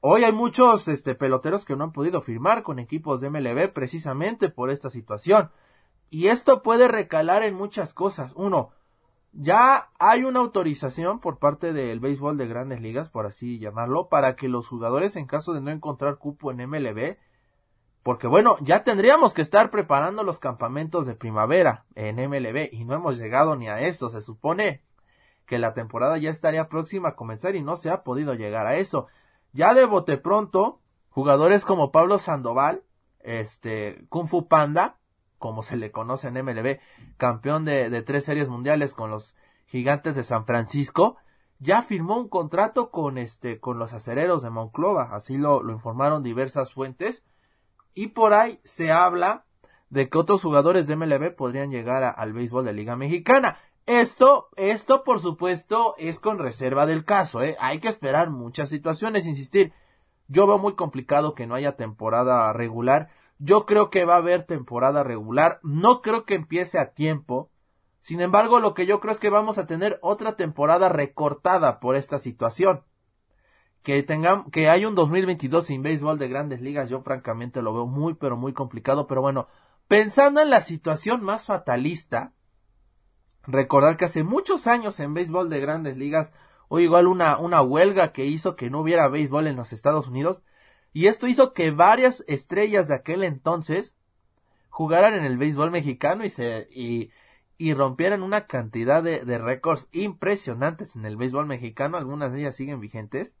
Hoy 0.00 0.24
hay 0.24 0.32
muchos 0.32 0.88
este 0.88 1.14
peloteros 1.14 1.64
que 1.64 1.76
no 1.76 1.84
han 1.84 1.92
podido 1.92 2.22
firmar 2.22 2.64
con 2.64 2.80
equipos 2.80 3.20
de 3.20 3.30
MLB 3.30 3.72
precisamente 3.72 4.48
por 4.48 4.70
esta 4.70 4.90
situación. 4.90 5.52
Y 6.10 6.26
esto 6.26 6.64
puede 6.64 6.88
recalar 6.88 7.44
en 7.44 7.54
muchas 7.54 7.94
cosas. 7.94 8.32
Uno 8.34 8.70
ya 9.32 9.90
hay 9.98 10.24
una 10.24 10.40
autorización 10.40 11.18
por 11.18 11.38
parte 11.38 11.72
del 11.72 12.00
béisbol 12.00 12.36
de 12.36 12.48
grandes 12.48 12.80
ligas, 12.80 13.08
por 13.08 13.26
así 13.26 13.58
llamarlo, 13.58 14.08
para 14.08 14.36
que 14.36 14.48
los 14.48 14.68
jugadores 14.68 15.16
en 15.16 15.26
caso 15.26 15.54
de 15.54 15.60
no 15.60 15.70
encontrar 15.70 16.18
cupo 16.18 16.50
en 16.50 16.68
MLB, 16.68 17.16
porque 18.02 18.26
bueno, 18.26 18.56
ya 18.60 18.82
tendríamos 18.82 19.32
que 19.32 19.42
estar 19.42 19.70
preparando 19.70 20.24
los 20.24 20.38
campamentos 20.38 21.06
de 21.06 21.14
primavera 21.14 21.86
en 21.94 22.16
MLB 22.16 22.68
y 22.72 22.84
no 22.84 22.94
hemos 22.94 23.16
llegado 23.16 23.54
ni 23.56 23.68
a 23.68 23.80
eso. 23.80 24.10
Se 24.10 24.20
supone 24.20 24.82
que 25.46 25.58
la 25.58 25.72
temporada 25.72 26.18
ya 26.18 26.30
estaría 26.30 26.68
próxima 26.68 27.10
a 27.10 27.16
comenzar 27.16 27.54
y 27.54 27.62
no 27.62 27.76
se 27.76 27.90
ha 27.90 28.02
podido 28.02 28.34
llegar 28.34 28.66
a 28.66 28.76
eso. 28.76 29.06
Ya 29.52 29.74
de 29.74 29.84
bote 29.84 30.16
pronto, 30.16 30.80
jugadores 31.10 31.64
como 31.64 31.92
Pablo 31.92 32.18
Sandoval, 32.18 32.82
este, 33.20 34.04
Kung 34.08 34.26
Fu 34.26 34.48
Panda, 34.48 34.98
como 35.42 35.64
se 35.64 35.76
le 35.76 35.90
conoce 35.90 36.28
en 36.28 36.34
MLB, 36.34 36.78
campeón 37.16 37.64
de, 37.64 38.00
tres 38.02 38.24
series 38.24 38.48
mundiales 38.48 38.94
con 38.94 39.10
los 39.10 39.34
gigantes 39.66 40.14
de 40.14 40.22
San 40.22 40.44
Francisco, 40.44 41.16
ya 41.58 41.82
firmó 41.82 42.16
un 42.16 42.28
contrato 42.28 42.92
con 42.92 43.18
este, 43.18 43.58
con 43.58 43.76
los 43.76 43.92
acereros 43.92 44.44
de 44.44 44.50
Monclova, 44.50 45.10
así 45.12 45.38
lo, 45.38 45.60
lo 45.60 45.72
informaron 45.72 46.22
diversas 46.22 46.72
fuentes, 46.72 47.24
y 47.92 48.08
por 48.08 48.34
ahí 48.34 48.60
se 48.62 48.92
habla 48.92 49.44
de 49.90 50.08
que 50.08 50.16
otros 50.16 50.42
jugadores 50.42 50.86
de 50.86 50.94
MLB 50.94 51.34
podrían 51.34 51.72
llegar 51.72 52.04
al 52.16 52.32
béisbol 52.32 52.64
de 52.64 52.72
Liga 52.72 52.94
Mexicana. 52.94 53.58
Esto, 53.86 54.48
esto 54.54 55.02
por 55.02 55.18
supuesto 55.18 55.96
es 55.98 56.20
con 56.20 56.38
reserva 56.38 56.86
del 56.86 57.04
caso, 57.04 57.42
¿eh? 57.42 57.56
Hay 57.58 57.80
que 57.80 57.88
esperar 57.88 58.30
muchas 58.30 58.68
situaciones, 58.68 59.26
insistir. 59.26 59.72
Yo 60.28 60.46
veo 60.46 60.58
muy 60.58 60.76
complicado 60.76 61.34
que 61.34 61.48
no 61.48 61.56
haya 61.56 61.74
temporada 61.74 62.52
regular 62.52 63.10
yo 63.44 63.66
creo 63.66 63.90
que 63.90 64.04
va 64.04 64.14
a 64.14 64.18
haber 64.18 64.44
temporada 64.44 65.02
regular. 65.02 65.58
No 65.64 66.00
creo 66.00 66.24
que 66.24 66.34
empiece 66.34 66.78
a 66.78 66.92
tiempo. 66.92 67.50
Sin 67.98 68.20
embargo, 68.20 68.60
lo 68.60 68.72
que 68.72 68.86
yo 68.86 69.00
creo 69.00 69.12
es 69.12 69.18
que 69.18 69.30
vamos 69.30 69.58
a 69.58 69.66
tener 69.66 69.98
otra 70.00 70.36
temporada 70.36 70.88
recortada 70.88 71.80
por 71.80 71.96
esta 71.96 72.20
situación. 72.20 72.84
Que 73.82 74.04
tengamos, 74.04 74.46
que 74.52 74.68
hay 74.68 74.84
un 74.84 74.94
2022 74.94 75.66
sin 75.66 75.82
béisbol 75.82 76.20
de 76.20 76.28
grandes 76.28 76.60
ligas, 76.60 76.88
yo 76.88 77.02
francamente 77.02 77.62
lo 77.62 77.74
veo 77.74 77.86
muy, 77.86 78.14
pero 78.14 78.36
muy 78.36 78.52
complicado. 78.52 79.08
Pero 79.08 79.22
bueno, 79.22 79.48
pensando 79.88 80.40
en 80.40 80.48
la 80.48 80.60
situación 80.60 81.24
más 81.24 81.46
fatalista, 81.46 82.34
recordar 83.42 83.96
que 83.96 84.04
hace 84.04 84.22
muchos 84.22 84.68
años 84.68 85.00
en 85.00 85.14
béisbol 85.14 85.50
de 85.50 85.58
grandes 85.58 85.96
ligas, 85.96 86.30
o 86.68 86.78
igual 86.78 87.08
una, 87.08 87.38
una 87.38 87.60
huelga 87.60 88.12
que 88.12 88.24
hizo 88.24 88.54
que 88.54 88.70
no 88.70 88.78
hubiera 88.78 89.08
béisbol 89.08 89.48
en 89.48 89.56
los 89.56 89.72
Estados 89.72 90.06
Unidos, 90.06 90.42
y 90.92 91.06
esto 91.06 91.26
hizo 91.26 91.52
que 91.52 91.70
varias 91.70 92.24
estrellas 92.26 92.88
de 92.88 92.94
aquel 92.94 93.22
entonces 93.22 93.96
jugaran 94.68 95.14
en 95.14 95.24
el 95.24 95.38
béisbol 95.38 95.70
mexicano 95.70 96.24
y 96.24 96.30
se 96.30 96.66
y, 96.70 97.10
rompieran 97.74 98.24
una 98.24 98.48
cantidad 98.48 99.04
de, 99.04 99.24
de 99.24 99.38
récords 99.38 99.88
impresionantes 99.92 100.96
en 100.96 101.04
el 101.04 101.16
béisbol 101.16 101.46
mexicano, 101.46 101.96
algunas 101.96 102.32
de 102.32 102.40
ellas 102.40 102.56
siguen 102.56 102.80
vigentes. 102.80 103.36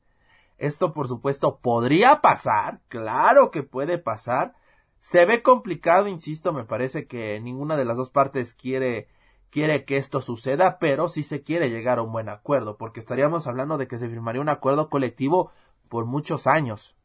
Esto 0.58 0.92
por 0.92 1.08
supuesto 1.08 1.58
podría 1.58 2.20
pasar, 2.20 2.80
claro 2.86 3.50
que 3.50 3.64
puede 3.64 3.98
pasar. 3.98 4.54
Se 5.00 5.24
ve 5.24 5.42
complicado, 5.42 6.06
insisto, 6.06 6.52
me 6.52 6.64
parece 6.64 7.08
que 7.08 7.40
ninguna 7.40 7.76
de 7.76 7.84
las 7.84 7.96
dos 7.96 8.10
partes 8.10 8.54
quiere 8.54 9.08
quiere 9.52 9.84
que 9.84 9.98
esto 9.98 10.22
suceda, 10.22 10.78
pero 10.78 11.08
sí 11.08 11.22
se 11.22 11.42
quiere 11.42 11.68
llegar 11.68 11.98
a 11.98 12.02
un 12.02 12.10
buen 12.10 12.30
acuerdo, 12.30 12.78
porque 12.78 13.00
estaríamos 13.00 13.46
hablando 13.46 13.76
de 13.76 13.86
que 13.86 13.98
se 13.98 14.08
firmaría 14.08 14.40
un 14.40 14.48
acuerdo 14.48 14.88
colectivo 14.88 15.52
por 15.90 16.06
muchos 16.06 16.46
años. 16.46 16.96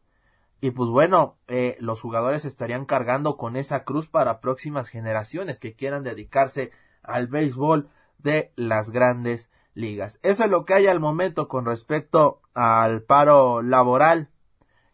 Y 0.60 0.72
pues 0.72 0.90
bueno, 0.90 1.38
eh, 1.48 1.76
los 1.80 2.02
jugadores 2.02 2.46
estarían 2.46 2.86
cargando 2.86 3.38
con 3.38 3.56
esa 3.56 3.84
cruz 3.84 4.08
para 4.08 4.40
próximas 4.40 4.90
generaciones 4.90 5.60
que 5.60 5.76
quieran 5.76 6.04
dedicarse 6.04 6.72
al 7.04 7.28
béisbol 7.28 7.90
de 8.18 8.52
las 8.56 8.90
grandes 8.90 9.52
ligas. 9.76 10.20
Eso 10.24 10.44
es 10.44 10.50
lo 10.50 10.66
que 10.66 10.74
hay 10.74 10.88
al 10.88 11.00
momento 11.00 11.48
con 11.48 11.66
respecto 11.66 12.42
al 12.56 13.04
paro 13.04 13.62
laboral 13.62 14.30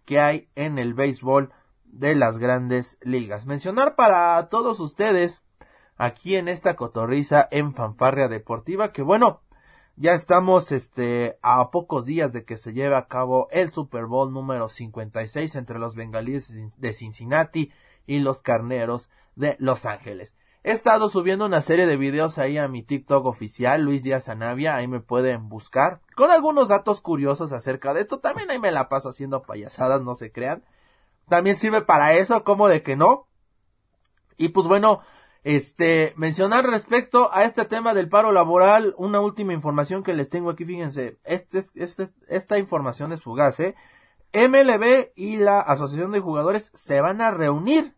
que 0.06 0.19
hay 0.19 0.49
en 0.56 0.78
el 0.78 0.93
béisbol 0.93 1.54
de 1.86 2.15
las 2.15 2.38
grandes 2.38 2.97
ligas. 3.02 3.45
Mencionar 3.45 3.95
para 3.95 4.49
todos 4.49 4.82
ustedes 4.82 5.41
aquí 5.95 6.36
en 6.36 6.49
esta 6.49 6.76
cotorriza 6.76 7.47
en 7.52 7.73
fanfarria 7.73 8.28
deportiva 8.28 8.91
que 8.91 9.02
bueno, 9.02 9.41
ya 9.96 10.14
estamos 10.14 10.72
este 10.72 11.38
a 11.42 11.70
pocos 11.70 12.06
días 12.06 12.34
de 12.34 12.46
que 12.46 12.58
se 12.58 12.74
lleve 12.74 12.96
a 12.96 13.08
cabo 13.08 13.48
el 13.52 13.72
Super 13.72 14.06
Bowl 14.06 14.34
número 14.34 14.70
56 14.70 15.56
entre 15.56 15.80
los 15.80 15.96
bengalíes 15.96 16.52
de 16.78 16.94
Cincinnati 16.94 17.72
y 18.08 18.20
los 18.20 18.42
carneros 18.42 19.10
de 19.36 19.56
Los 19.60 19.86
Ángeles. 19.86 20.36
He 20.64 20.72
estado 20.72 21.10
subiendo 21.10 21.46
una 21.46 21.62
serie 21.62 21.86
de 21.86 21.98
videos 21.98 22.38
ahí 22.38 22.58
a 22.58 22.70
mi 22.70 22.82
TikTok 22.82 23.26
oficial, 23.26 23.82
Luis 23.82 24.02
Díaz 24.02 24.30
Anavia, 24.30 24.76
ahí 24.76 24.88
me 24.88 25.02
pueden 25.02 25.50
buscar, 25.50 26.00
con 26.16 26.32
algunos 26.32 26.70
datos 26.70 27.02
curiosos 27.02 27.52
acerca 27.52 27.94
de 27.94 28.02
esto. 28.02 28.20
También 28.20 28.50
ahí 28.50 28.60
me 28.60 28.72
la 28.72 28.88
paso 28.88 29.10
haciendo 29.10 29.44
payasadas, 29.44 30.02
no 30.02 30.16
se 30.16 30.32
crean. 30.32 30.64
También 31.28 31.58
sirve 31.58 31.82
para 31.82 32.14
eso, 32.14 32.44
como 32.46 32.70
de 32.70 32.82
que 32.82 32.96
no. 32.96 33.28
Y 34.38 34.50
pues 34.50 34.68
bueno, 34.68 35.02
este, 35.44 36.14
mencionar 36.16 36.66
respecto 36.66 37.30
a 37.34 37.44
este 37.44 37.66
tema 37.66 37.94
del 37.94 38.10
paro 38.10 38.32
laboral, 38.32 38.94
una 38.98 39.20
última 39.20 39.54
información 39.54 40.04
que 40.04 40.14
les 40.14 40.30
tengo 40.30 40.50
aquí, 40.50 40.66
fíjense, 40.66 41.20
este, 41.24 41.64
este, 41.76 42.10
esta 42.28 42.58
información 42.58 43.12
es 43.12 43.22
fugaz, 43.22 43.60
¿eh? 43.60 43.76
MLB 44.34 45.12
y 45.16 45.38
la 45.38 45.60
Asociación 45.60 46.12
de 46.12 46.20
Jugadores 46.20 46.72
se 46.74 47.02
van 47.02 47.22
a 47.22 47.32
reunir 47.32 47.96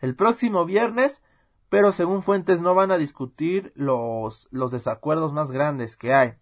el 0.00 0.16
próximo 0.16 0.64
viernes, 0.64 1.22
pero 1.68 1.92
según 1.92 2.22
fuentes 2.22 2.60
no 2.60 2.74
van 2.74 2.90
a 2.90 2.98
discutir 2.98 3.72
los, 3.74 4.48
los 4.50 4.70
desacuerdos 4.70 5.32
más 5.32 5.50
grandes 5.50 5.96
que 5.96 6.14
hay. 6.14 6.34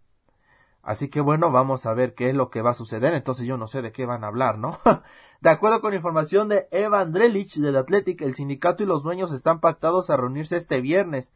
Así 0.83 1.09
que 1.09 1.21
bueno, 1.21 1.51
vamos 1.51 1.85
a 1.85 1.95
ver 1.95 2.15
qué 2.15 2.31
es 2.31 2.35
lo 2.35 2.51
que 2.51 2.63
va 2.63 2.71
a 2.71 2.75
suceder. 2.75 3.15
Entonces 3.15 3.47
yo 3.47 3.57
no 3.57 3.67
sé 3.67 3.83
de 3.83 3.93
qué 3.93 4.07
van 4.07 4.25
a 4.25 4.29
hablar, 4.29 4.59
¿no? 4.59 4.79
de 5.41 5.51
acuerdo 5.51 5.81
con 5.81 5.95
información 5.95 6.49
de 6.49 6.69
Evan 6.71 7.13
Drelich 7.13 7.57
del 7.57 7.77
Athletic, 7.77 8.23
el 8.23 8.35
sindicato 8.35 8.83
y 8.83 8.87
los 8.87 9.03
dueños 9.03 9.33
están 9.33 9.61
pactados 9.61 10.11
a 10.11 10.17
reunirse 10.17 10.57
este 10.57 10.81
viernes, 10.81 11.33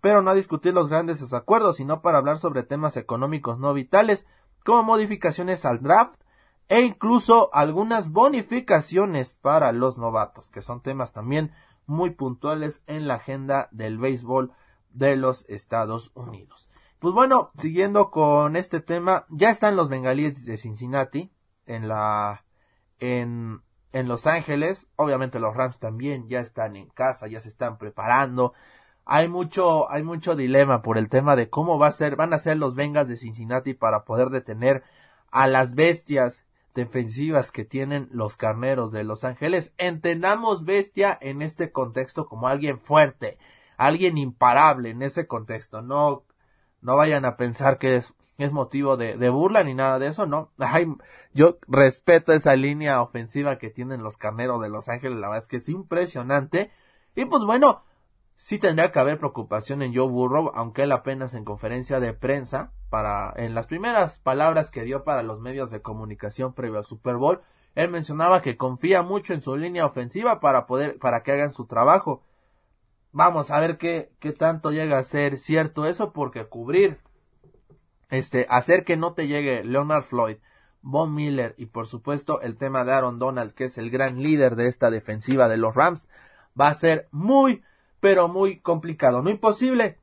pero 0.00 0.22
no 0.22 0.30
a 0.30 0.34
discutir 0.34 0.74
los 0.74 0.88
grandes 0.88 1.20
desacuerdos, 1.20 1.76
sino 1.76 2.02
para 2.02 2.18
hablar 2.18 2.38
sobre 2.38 2.62
temas 2.62 2.96
económicos 2.96 3.58
no 3.58 3.72
vitales, 3.72 4.26
como 4.64 4.82
modificaciones 4.82 5.64
al 5.64 5.80
draft 5.80 6.20
e 6.68 6.82
incluso 6.82 7.50
algunas 7.54 8.10
bonificaciones 8.10 9.36
para 9.36 9.72
los 9.72 9.96
novatos, 9.96 10.50
que 10.50 10.60
son 10.60 10.82
temas 10.82 11.12
también 11.12 11.52
muy 11.86 12.10
puntuales 12.10 12.82
en 12.86 13.08
la 13.08 13.14
agenda 13.14 13.68
del 13.72 13.96
béisbol 13.96 14.52
de 14.92 15.16
los 15.16 15.48
Estados 15.48 16.10
Unidos. 16.14 16.67
Pues 16.98 17.14
bueno, 17.14 17.52
siguiendo 17.58 18.10
con 18.10 18.56
este 18.56 18.80
tema, 18.80 19.24
ya 19.28 19.50
están 19.50 19.76
los 19.76 19.88
bengalíes 19.88 20.44
de 20.44 20.56
Cincinnati 20.56 21.30
en 21.64 21.86
la 21.86 22.44
en 22.98 23.62
en 23.92 24.08
Los 24.08 24.26
Ángeles, 24.26 24.88
obviamente 24.96 25.40
los 25.40 25.56
Rams 25.56 25.78
también 25.78 26.28
ya 26.28 26.40
están 26.40 26.76
en 26.76 26.88
casa, 26.88 27.26
ya 27.28 27.40
se 27.40 27.48
están 27.48 27.78
preparando. 27.78 28.52
Hay 29.04 29.28
mucho 29.28 29.90
hay 29.90 30.02
mucho 30.02 30.34
dilema 30.36 30.82
por 30.82 30.98
el 30.98 31.08
tema 31.08 31.36
de 31.36 31.48
cómo 31.48 31.78
va 31.78 31.86
a 31.88 31.92
ser 31.92 32.16
van 32.16 32.32
a 32.34 32.38
ser 32.38 32.58
los 32.58 32.74
Bengals 32.74 33.08
de 33.08 33.16
Cincinnati 33.16 33.74
para 33.74 34.04
poder 34.04 34.30
detener 34.30 34.82
a 35.30 35.46
las 35.46 35.74
bestias 35.74 36.46
defensivas 36.74 37.52
que 37.52 37.64
tienen 37.64 38.08
los 38.12 38.36
carneros 38.36 38.92
de 38.92 39.04
Los 39.04 39.24
Ángeles. 39.24 39.72
Entendamos 39.78 40.64
bestia 40.64 41.16
en 41.20 41.42
este 41.42 41.70
contexto 41.72 42.26
como 42.26 42.48
alguien 42.48 42.80
fuerte, 42.80 43.38
alguien 43.76 44.18
imparable 44.18 44.90
en 44.90 45.02
ese 45.02 45.26
contexto, 45.28 45.80
no 45.82 46.24
no 46.80 46.96
vayan 46.96 47.24
a 47.24 47.36
pensar 47.36 47.78
que 47.78 47.96
es, 47.96 48.52
motivo 48.52 48.96
de, 48.96 49.16
de, 49.16 49.28
burla 49.30 49.64
ni 49.64 49.74
nada 49.74 49.98
de 49.98 50.08
eso, 50.08 50.26
no. 50.26 50.52
Ay, 50.58 50.86
yo 51.34 51.58
respeto 51.66 52.32
esa 52.32 52.56
línea 52.56 53.02
ofensiva 53.02 53.58
que 53.58 53.70
tienen 53.70 54.02
los 54.02 54.16
carneros 54.16 54.60
de 54.60 54.68
Los 54.68 54.88
Ángeles, 54.88 55.18
la 55.18 55.28
verdad 55.28 55.42
es 55.42 55.48
que 55.48 55.56
es 55.58 55.68
impresionante. 55.68 56.70
Y 57.14 57.24
pues 57.24 57.42
bueno, 57.44 57.82
sí 58.36 58.58
tendría 58.58 58.92
que 58.92 59.00
haber 59.00 59.18
preocupación 59.18 59.82
en 59.82 59.94
Joe 59.94 60.08
Burrow, 60.08 60.52
aunque 60.54 60.84
él 60.84 60.92
apenas 60.92 61.34
en 61.34 61.44
conferencia 61.44 61.98
de 62.00 62.14
prensa, 62.14 62.72
para, 62.88 63.32
en 63.36 63.54
las 63.54 63.66
primeras 63.66 64.18
palabras 64.20 64.70
que 64.70 64.84
dio 64.84 65.04
para 65.04 65.22
los 65.22 65.40
medios 65.40 65.70
de 65.70 65.82
comunicación 65.82 66.54
previo 66.54 66.78
al 66.78 66.84
Super 66.84 67.16
Bowl, 67.16 67.40
él 67.74 67.90
mencionaba 67.90 68.40
que 68.40 68.56
confía 68.56 69.02
mucho 69.02 69.34
en 69.34 69.42
su 69.42 69.56
línea 69.56 69.84
ofensiva 69.84 70.40
para 70.40 70.66
poder, 70.66 70.98
para 70.98 71.22
que 71.22 71.32
hagan 71.32 71.52
su 71.52 71.66
trabajo. 71.66 72.22
Vamos 73.12 73.50
a 73.50 73.60
ver 73.60 73.78
qué, 73.78 74.12
qué 74.20 74.32
tanto 74.32 74.70
llega 74.70 74.98
a 74.98 75.02
ser 75.02 75.38
cierto 75.38 75.86
eso, 75.86 76.12
porque 76.12 76.46
cubrir, 76.46 76.98
este, 78.10 78.46
hacer 78.50 78.84
que 78.84 78.96
no 78.96 79.14
te 79.14 79.26
llegue 79.26 79.64
Leonard 79.64 80.02
Floyd, 80.02 80.36
Von 80.82 81.14
Miller 81.14 81.54
y 81.58 81.66
por 81.66 81.86
supuesto 81.86 82.40
el 82.40 82.56
tema 82.56 82.84
de 82.84 82.92
Aaron 82.92 83.18
Donald, 83.18 83.52
que 83.52 83.64
es 83.64 83.78
el 83.78 83.90
gran 83.90 84.22
líder 84.22 84.56
de 84.56 84.68
esta 84.68 84.90
defensiva 84.90 85.48
de 85.48 85.56
los 85.56 85.74
Rams, 85.74 86.08
va 86.58 86.68
a 86.68 86.74
ser 86.74 87.08
muy, 87.10 87.62
pero 88.00 88.28
muy 88.28 88.60
complicado. 88.60 89.22
No 89.22 89.30
imposible, 89.30 89.98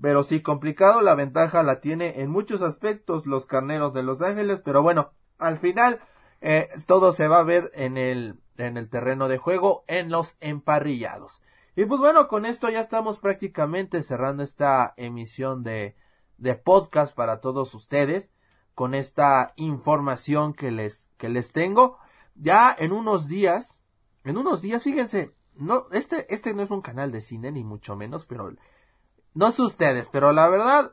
pero 0.00 0.24
sí 0.24 0.40
complicado. 0.40 1.00
La 1.00 1.14
ventaja 1.14 1.62
la 1.62 1.80
tiene 1.80 2.20
en 2.20 2.30
muchos 2.30 2.62
aspectos 2.62 3.26
los 3.26 3.46
carneros 3.46 3.94
de 3.94 4.02
Los 4.02 4.20
Ángeles, 4.20 4.60
pero 4.64 4.82
bueno, 4.82 5.12
al 5.38 5.56
final 5.58 6.00
eh, 6.40 6.68
todo 6.86 7.12
se 7.12 7.28
va 7.28 7.38
a 7.38 7.44
ver 7.44 7.70
en 7.74 7.96
el, 7.96 8.40
en 8.56 8.76
el 8.76 8.88
terreno 8.88 9.28
de 9.28 9.38
juego, 9.38 9.84
en 9.86 10.10
los 10.10 10.36
emparrillados. 10.40 11.42
Y 11.74 11.86
pues 11.86 12.00
bueno, 12.00 12.28
con 12.28 12.44
esto 12.44 12.68
ya 12.68 12.80
estamos 12.80 13.18
prácticamente 13.18 14.02
cerrando 14.02 14.42
esta 14.42 14.92
emisión 14.96 15.62
de, 15.62 15.96
de 16.36 16.54
podcast 16.54 17.14
para 17.14 17.40
todos 17.40 17.74
ustedes 17.74 18.30
con 18.74 18.94
esta 18.94 19.52
información 19.56 20.54
que 20.54 20.70
les, 20.70 21.08
que 21.16 21.28
les 21.28 21.52
tengo. 21.52 21.98
Ya 22.34 22.74
en 22.78 22.92
unos 22.92 23.28
días, 23.28 23.82
en 24.24 24.36
unos 24.36 24.60
días, 24.62 24.82
fíjense, 24.82 25.34
no, 25.54 25.86
este, 25.92 26.32
este 26.32 26.54
no 26.54 26.62
es 26.62 26.70
un 26.70 26.82
canal 26.82 27.10
de 27.10 27.20
cine 27.20 27.52
ni 27.52 27.64
mucho 27.64 27.96
menos, 27.96 28.24
pero 28.26 28.52
no 29.34 29.52
sé 29.52 29.62
ustedes, 29.62 30.08
pero 30.10 30.32
la 30.32 30.48
verdad, 30.48 30.92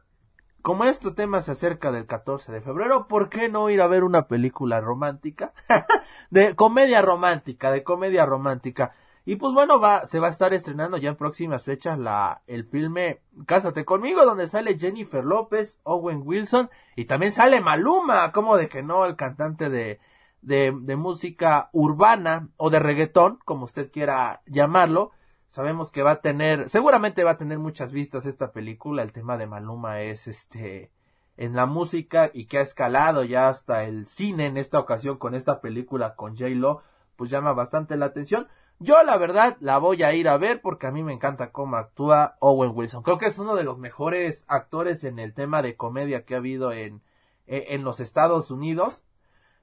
como 0.62 0.86
este 0.86 1.12
tema 1.12 1.42
se 1.42 1.52
acerca 1.52 1.92
del 1.92 2.06
14 2.06 2.52
de 2.52 2.62
febrero, 2.62 3.08
¿por 3.08 3.30
qué 3.30 3.50
no 3.50 3.70
ir 3.70 3.82
a 3.82 3.88
ver 3.88 4.04
una 4.04 4.28
película 4.28 4.80
romántica? 4.82 5.54
de 6.30 6.56
comedia 6.56 7.02
romántica, 7.02 7.72
de 7.72 7.84
comedia 7.84 8.26
romántica. 8.26 8.94
Y 9.26 9.36
pues 9.36 9.54
bueno, 9.54 9.80
va, 9.80 10.08
se 10.08 10.20
va 10.20 10.28
a 10.28 10.32
estar 10.32 10.54
estrenando 10.54 10.98
ya 10.98 11.10
en 11.10 11.16
próximas 11.16 11.66
fechas 11.66 12.00
la, 12.00 12.42
el 12.48 12.66
filme 12.66 13.22
Cásate 13.46 13.86
conmigo, 13.86 14.26
donde 14.26 14.48
sale 14.48 14.78
Jennifer 14.78 15.24
López, 15.24 15.80
Owen 15.84 16.24
Wilson, 16.26 16.70
y 16.96 17.06
también 17.06 17.32
sale 17.32 17.62
Maluma, 17.62 18.32
como 18.32 18.58
de 18.58 18.70
que 18.70 18.82
no, 18.82 19.06
el 19.06 19.16
cantante 19.16 19.70
de, 19.70 20.00
de, 20.42 20.74
de 20.82 20.96
música 20.96 21.70
urbana 21.74 22.50
o 22.58 22.70
de 22.70 22.80
reggaetón, 22.80 23.40
como 23.46 23.66
usted 23.66 23.92
quiera 23.92 24.42
llamarlo. 24.46 25.12
Sabemos 25.50 25.90
que 25.92 26.04
va 26.04 26.12
a 26.12 26.22
tener, 26.22 26.70
seguramente 26.70 27.24
va 27.24 27.32
a 27.32 27.38
tener 27.38 27.58
muchas 27.58 27.92
vistas 27.92 28.26
esta 28.26 28.52
película. 28.52 29.02
El 29.02 29.12
tema 29.12 29.38
de 29.38 29.48
Maluma 29.48 30.02
es 30.02 30.28
este, 30.28 30.92
en 31.38 31.56
la 31.56 31.66
música 31.66 32.30
y 32.34 32.46
que 32.46 32.60
ha 32.60 32.62
escalado 32.62 33.24
ya 33.24 33.50
hasta 33.50 33.84
el 33.86 34.06
cine 34.06 34.46
en 34.46 34.58
esta 34.58 34.80
ocasión 34.80 35.18
con 35.18 35.34
esta 35.34 35.60
película 35.60 36.16
con 36.16 36.38
J. 36.38 36.50
Lo, 36.50 36.84
pues 37.16 37.32
llama 37.32 37.54
bastante 37.54 37.98
la 37.98 38.06
atención. 38.06 38.48
Yo 38.82 39.04
la 39.04 39.18
verdad 39.18 39.58
la 39.60 39.78
voy 39.78 40.04
a 40.04 40.14
ir 40.14 40.30
a 40.30 40.38
ver 40.38 40.62
porque 40.62 40.88
a 40.88 40.92
mí 40.92 41.04
me 41.04 41.12
encanta 41.12 41.52
cómo 41.52 41.76
actúa 41.76 42.36
Owen 42.40 42.72
Wilson. 42.74 43.04
Creo 43.04 43.18
que 43.18 43.26
es 43.26 43.38
uno 43.38 43.56
de 43.56 43.66
los 43.66 43.78
mejores 43.78 44.46
actores 44.48 45.04
en 45.04 45.20
el 45.20 45.34
tema 45.34 45.62
de 45.62 45.76
comedia 45.76 46.24
que 46.24 46.34
ha 46.34 46.38
habido 46.38 46.72
en, 46.72 47.02
e, 47.46 47.76
en 47.76 47.84
los 47.84 48.00
Estados 48.00 48.52
Unidos. 48.52 49.04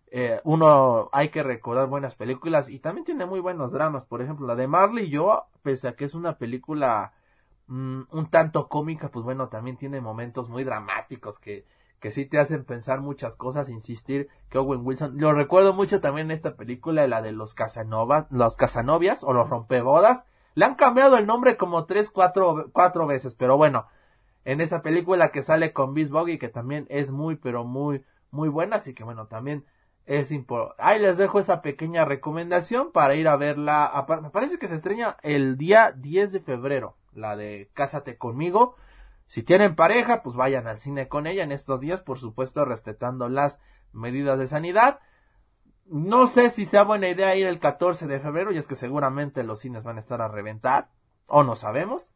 Eh, 0.08 0.40
uno 0.44 1.08
hay 1.12 1.30
que 1.30 1.42
recordar 1.42 1.88
buenas 1.88 2.14
películas 2.14 2.68
y 2.68 2.78
también 2.78 3.06
tiene 3.06 3.24
muy 3.24 3.40
buenos 3.40 3.72
dramas. 3.72 4.04
Por 4.04 4.20
ejemplo, 4.20 4.46
la 4.46 4.54
de 4.54 4.68
Marley 4.68 5.06
y 5.06 5.10
yo, 5.10 5.46
pese 5.62 5.88
a 5.88 5.96
que 5.96 6.04
es 6.04 6.14
una 6.14 6.36
película 6.36 7.14
mm, 7.68 8.02
un 8.10 8.30
tanto 8.30 8.68
cómica, 8.68 9.10
pues 9.10 9.24
bueno, 9.24 9.48
también 9.48 9.78
tiene 9.78 10.02
momentos 10.02 10.50
muy 10.50 10.62
dramáticos 10.62 11.38
que 11.38 11.64
que 12.00 12.10
sí 12.10 12.26
te 12.26 12.38
hacen 12.38 12.64
pensar 12.64 13.00
muchas 13.00 13.36
cosas, 13.36 13.68
insistir 13.68 14.28
que 14.48 14.58
Owen 14.58 14.84
Wilson, 14.84 15.18
lo 15.18 15.32
recuerdo 15.32 15.72
mucho 15.72 16.00
también 16.00 16.28
en 16.28 16.32
esta 16.32 16.56
película, 16.56 17.06
la 17.06 17.22
de 17.22 17.32
los 17.32 17.54
Casanovas, 17.54 18.26
los 18.30 18.56
Casanovias 18.56 19.24
o 19.24 19.32
los 19.32 19.48
Rompebodas, 19.48 20.26
le 20.54 20.64
han 20.64 20.74
cambiado 20.74 21.16
el 21.18 21.26
nombre 21.26 21.56
como 21.56 21.84
tres, 21.86 22.10
cuatro, 22.10 22.70
cuatro 22.72 23.06
veces, 23.06 23.34
pero 23.34 23.56
bueno, 23.56 23.86
en 24.44 24.60
esa 24.60 24.82
película 24.82 25.30
que 25.30 25.42
sale 25.42 25.72
con 25.72 25.92
Beast 25.92 26.12
Boggy, 26.12 26.38
que 26.38 26.48
también 26.48 26.86
es 26.88 27.10
muy, 27.10 27.36
pero 27.36 27.64
muy, 27.64 28.04
muy 28.30 28.48
buena, 28.48 28.76
así 28.76 28.94
que 28.94 29.04
bueno, 29.04 29.26
también 29.26 29.66
es 30.06 30.30
importante. 30.30 30.82
Ahí 30.82 31.00
les 31.00 31.18
dejo 31.18 31.40
esa 31.40 31.62
pequeña 31.62 32.04
recomendación 32.04 32.92
para 32.92 33.16
ir 33.16 33.28
a 33.28 33.36
verla. 33.36 34.06
Me 34.22 34.30
parece 34.30 34.58
que 34.58 34.68
se 34.68 34.76
estrena 34.76 35.16
el 35.22 35.56
día 35.56 35.92
10 35.92 36.32
de 36.32 36.40
febrero, 36.40 36.96
la 37.12 37.36
de 37.36 37.70
Cásate 37.74 38.16
conmigo. 38.16 38.76
Si 39.26 39.42
tienen 39.42 39.74
pareja, 39.74 40.22
pues 40.22 40.36
vayan 40.36 40.66
al 40.68 40.78
cine 40.78 41.08
con 41.08 41.26
ella 41.26 41.42
en 41.42 41.52
estos 41.52 41.80
días, 41.80 42.00
por 42.00 42.18
supuesto, 42.18 42.64
respetando 42.64 43.28
las 43.28 43.60
medidas 43.92 44.38
de 44.38 44.46
sanidad. 44.46 45.00
No 45.86 46.26
sé 46.26 46.50
si 46.50 46.64
sea 46.64 46.84
buena 46.84 47.08
idea 47.08 47.34
ir 47.34 47.46
el 47.46 47.58
14 47.58 48.06
de 48.06 48.20
febrero, 48.20 48.52
y 48.52 48.58
es 48.58 48.66
que 48.66 48.76
seguramente 48.76 49.42
los 49.42 49.60
cines 49.60 49.82
van 49.82 49.96
a 49.96 50.00
estar 50.00 50.22
a 50.22 50.28
reventar, 50.28 50.90
o 51.26 51.42
no 51.42 51.56
sabemos. 51.56 52.12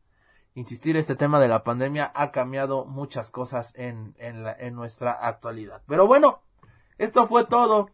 Insistir, 0.54 0.96
este 0.96 1.14
tema 1.16 1.40
de 1.40 1.48
la 1.48 1.62
pandemia 1.64 2.10
ha 2.14 2.32
cambiado 2.32 2.84
muchas 2.84 3.30
cosas 3.30 3.72
en, 3.76 4.14
en, 4.18 4.44
en 4.58 4.74
nuestra 4.74 5.12
actualidad. 5.12 5.82
Pero 5.86 6.06
bueno, 6.06 6.42
esto 6.98 7.26
fue 7.26 7.44
todo. 7.46 7.90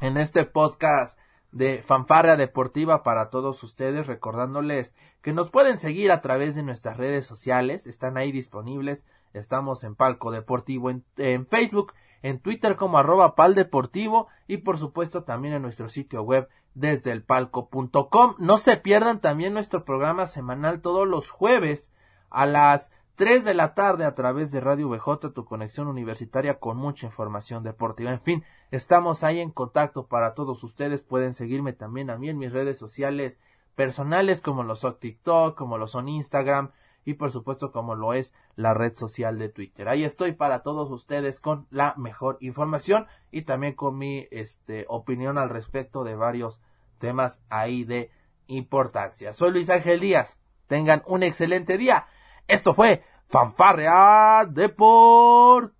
en 0.00 0.16
este 0.16 0.44
podcast 0.44 1.18
de 1.52 1.82
Fanfarria 1.82 2.36
Deportiva 2.36 3.02
para 3.02 3.30
todos 3.30 3.62
ustedes, 3.62 4.06
recordándoles 4.06 4.94
que 5.22 5.32
nos 5.32 5.50
pueden 5.50 5.78
seguir 5.78 6.12
a 6.12 6.20
través 6.20 6.54
de 6.54 6.62
nuestras 6.62 6.96
redes 6.96 7.26
sociales, 7.26 7.86
están 7.86 8.16
ahí 8.16 8.32
disponibles, 8.32 9.04
estamos 9.32 9.84
en 9.84 9.94
Palco 9.94 10.30
Deportivo 10.30 10.90
en, 10.90 11.04
en 11.16 11.46
Facebook, 11.46 11.94
en 12.22 12.40
Twitter 12.40 12.76
como 12.76 12.98
arroba 12.98 13.34
paldeportivo 13.34 14.28
y 14.46 14.58
por 14.58 14.78
supuesto 14.78 15.24
también 15.24 15.54
en 15.54 15.62
nuestro 15.62 15.88
sitio 15.88 16.22
web 16.22 16.48
desde 16.74 17.12
el 17.12 17.22
palco.com. 17.22 18.34
No 18.38 18.58
se 18.58 18.76
pierdan 18.76 19.20
también 19.20 19.54
nuestro 19.54 19.84
programa 19.84 20.26
semanal 20.26 20.80
todos 20.80 21.06
los 21.06 21.30
jueves 21.30 21.90
a 22.30 22.46
las 22.46 22.92
3 23.18 23.44
de 23.44 23.52
la 23.52 23.74
tarde 23.74 24.04
a 24.04 24.14
través 24.14 24.52
de 24.52 24.60
Radio 24.60 24.88
VJ, 24.88 25.32
tu 25.34 25.44
conexión 25.44 25.88
universitaria 25.88 26.60
con 26.60 26.76
mucha 26.76 27.04
información 27.04 27.64
deportiva. 27.64 28.12
En 28.12 28.20
fin, 28.20 28.44
estamos 28.70 29.24
ahí 29.24 29.40
en 29.40 29.50
contacto 29.50 30.06
para 30.06 30.34
todos 30.34 30.62
ustedes. 30.62 31.02
Pueden 31.02 31.34
seguirme 31.34 31.72
también 31.72 32.10
a 32.10 32.16
mí 32.16 32.28
en 32.28 32.38
mis 32.38 32.52
redes 32.52 32.78
sociales 32.78 33.40
personales 33.74 34.40
como 34.40 34.62
lo 34.62 34.76
son 34.76 35.00
TikTok, 35.00 35.58
como 35.58 35.78
lo 35.78 35.88
son 35.88 36.08
Instagram 36.08 36.70
y 37.04 37.14
por 37.14 37.32
supuesto 37.32 37.72
como 37.72 37.96
lo 37.96 38.14
es 38.14 38.34
la 38.54 38.72
red 38.72 38.94
social 38.94 39.36
de 39.36 39.48
Twitter. 39.48 39.88
Ahí 39.88 40.04
estoy 40.04 40.30
para 40.30 40.62
todos 40.62 40.88
ustedes 40.88 41.40
con 41.40 41.66
la 41.70 41.94
mejor 41.96 42.38
información 42.40 43.08
y 43.32 43.42
también 43.42 43.74
con 43.74 43.98
mi 43.98 44.28
este, 44.30 44.86
opinión 44.88 45.38
al 45.38 45.48
respecto 45.48 46.04
de 46.04 46.14
varios 46.14 46.60
temas 46.98 47.42
ahí 47.48 47.82
de 47.82 48.12
importancia. 48.46 49.32
Soy 49.32 49.50
Luis 49.50 49.70
Ángel 49.70 49.98
Díaz. 49.98 50.38
Tengan 50.68 51.02
un 51.04 51.24
excelente 51.24 51.78
día. 51.78 52.06
Esto 52.48 52.72
fue 52.72 53.04
Fanfarrea 53.28 54.46
Deportiva. 54.48 55.78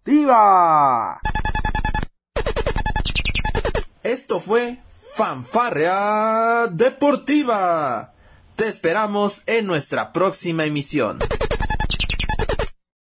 Esto 4.03 4.39
fue 4.39 4.83
Fanfarrea 5.17 6.67
Deportiva. 6.71 8.13
Te 8.55 8.69
esperamos 8.69 9.45
en 9.47 9.67
nuestra 9.67 10.13
próxima 10.13 10.67
emisión. 10.67 11.19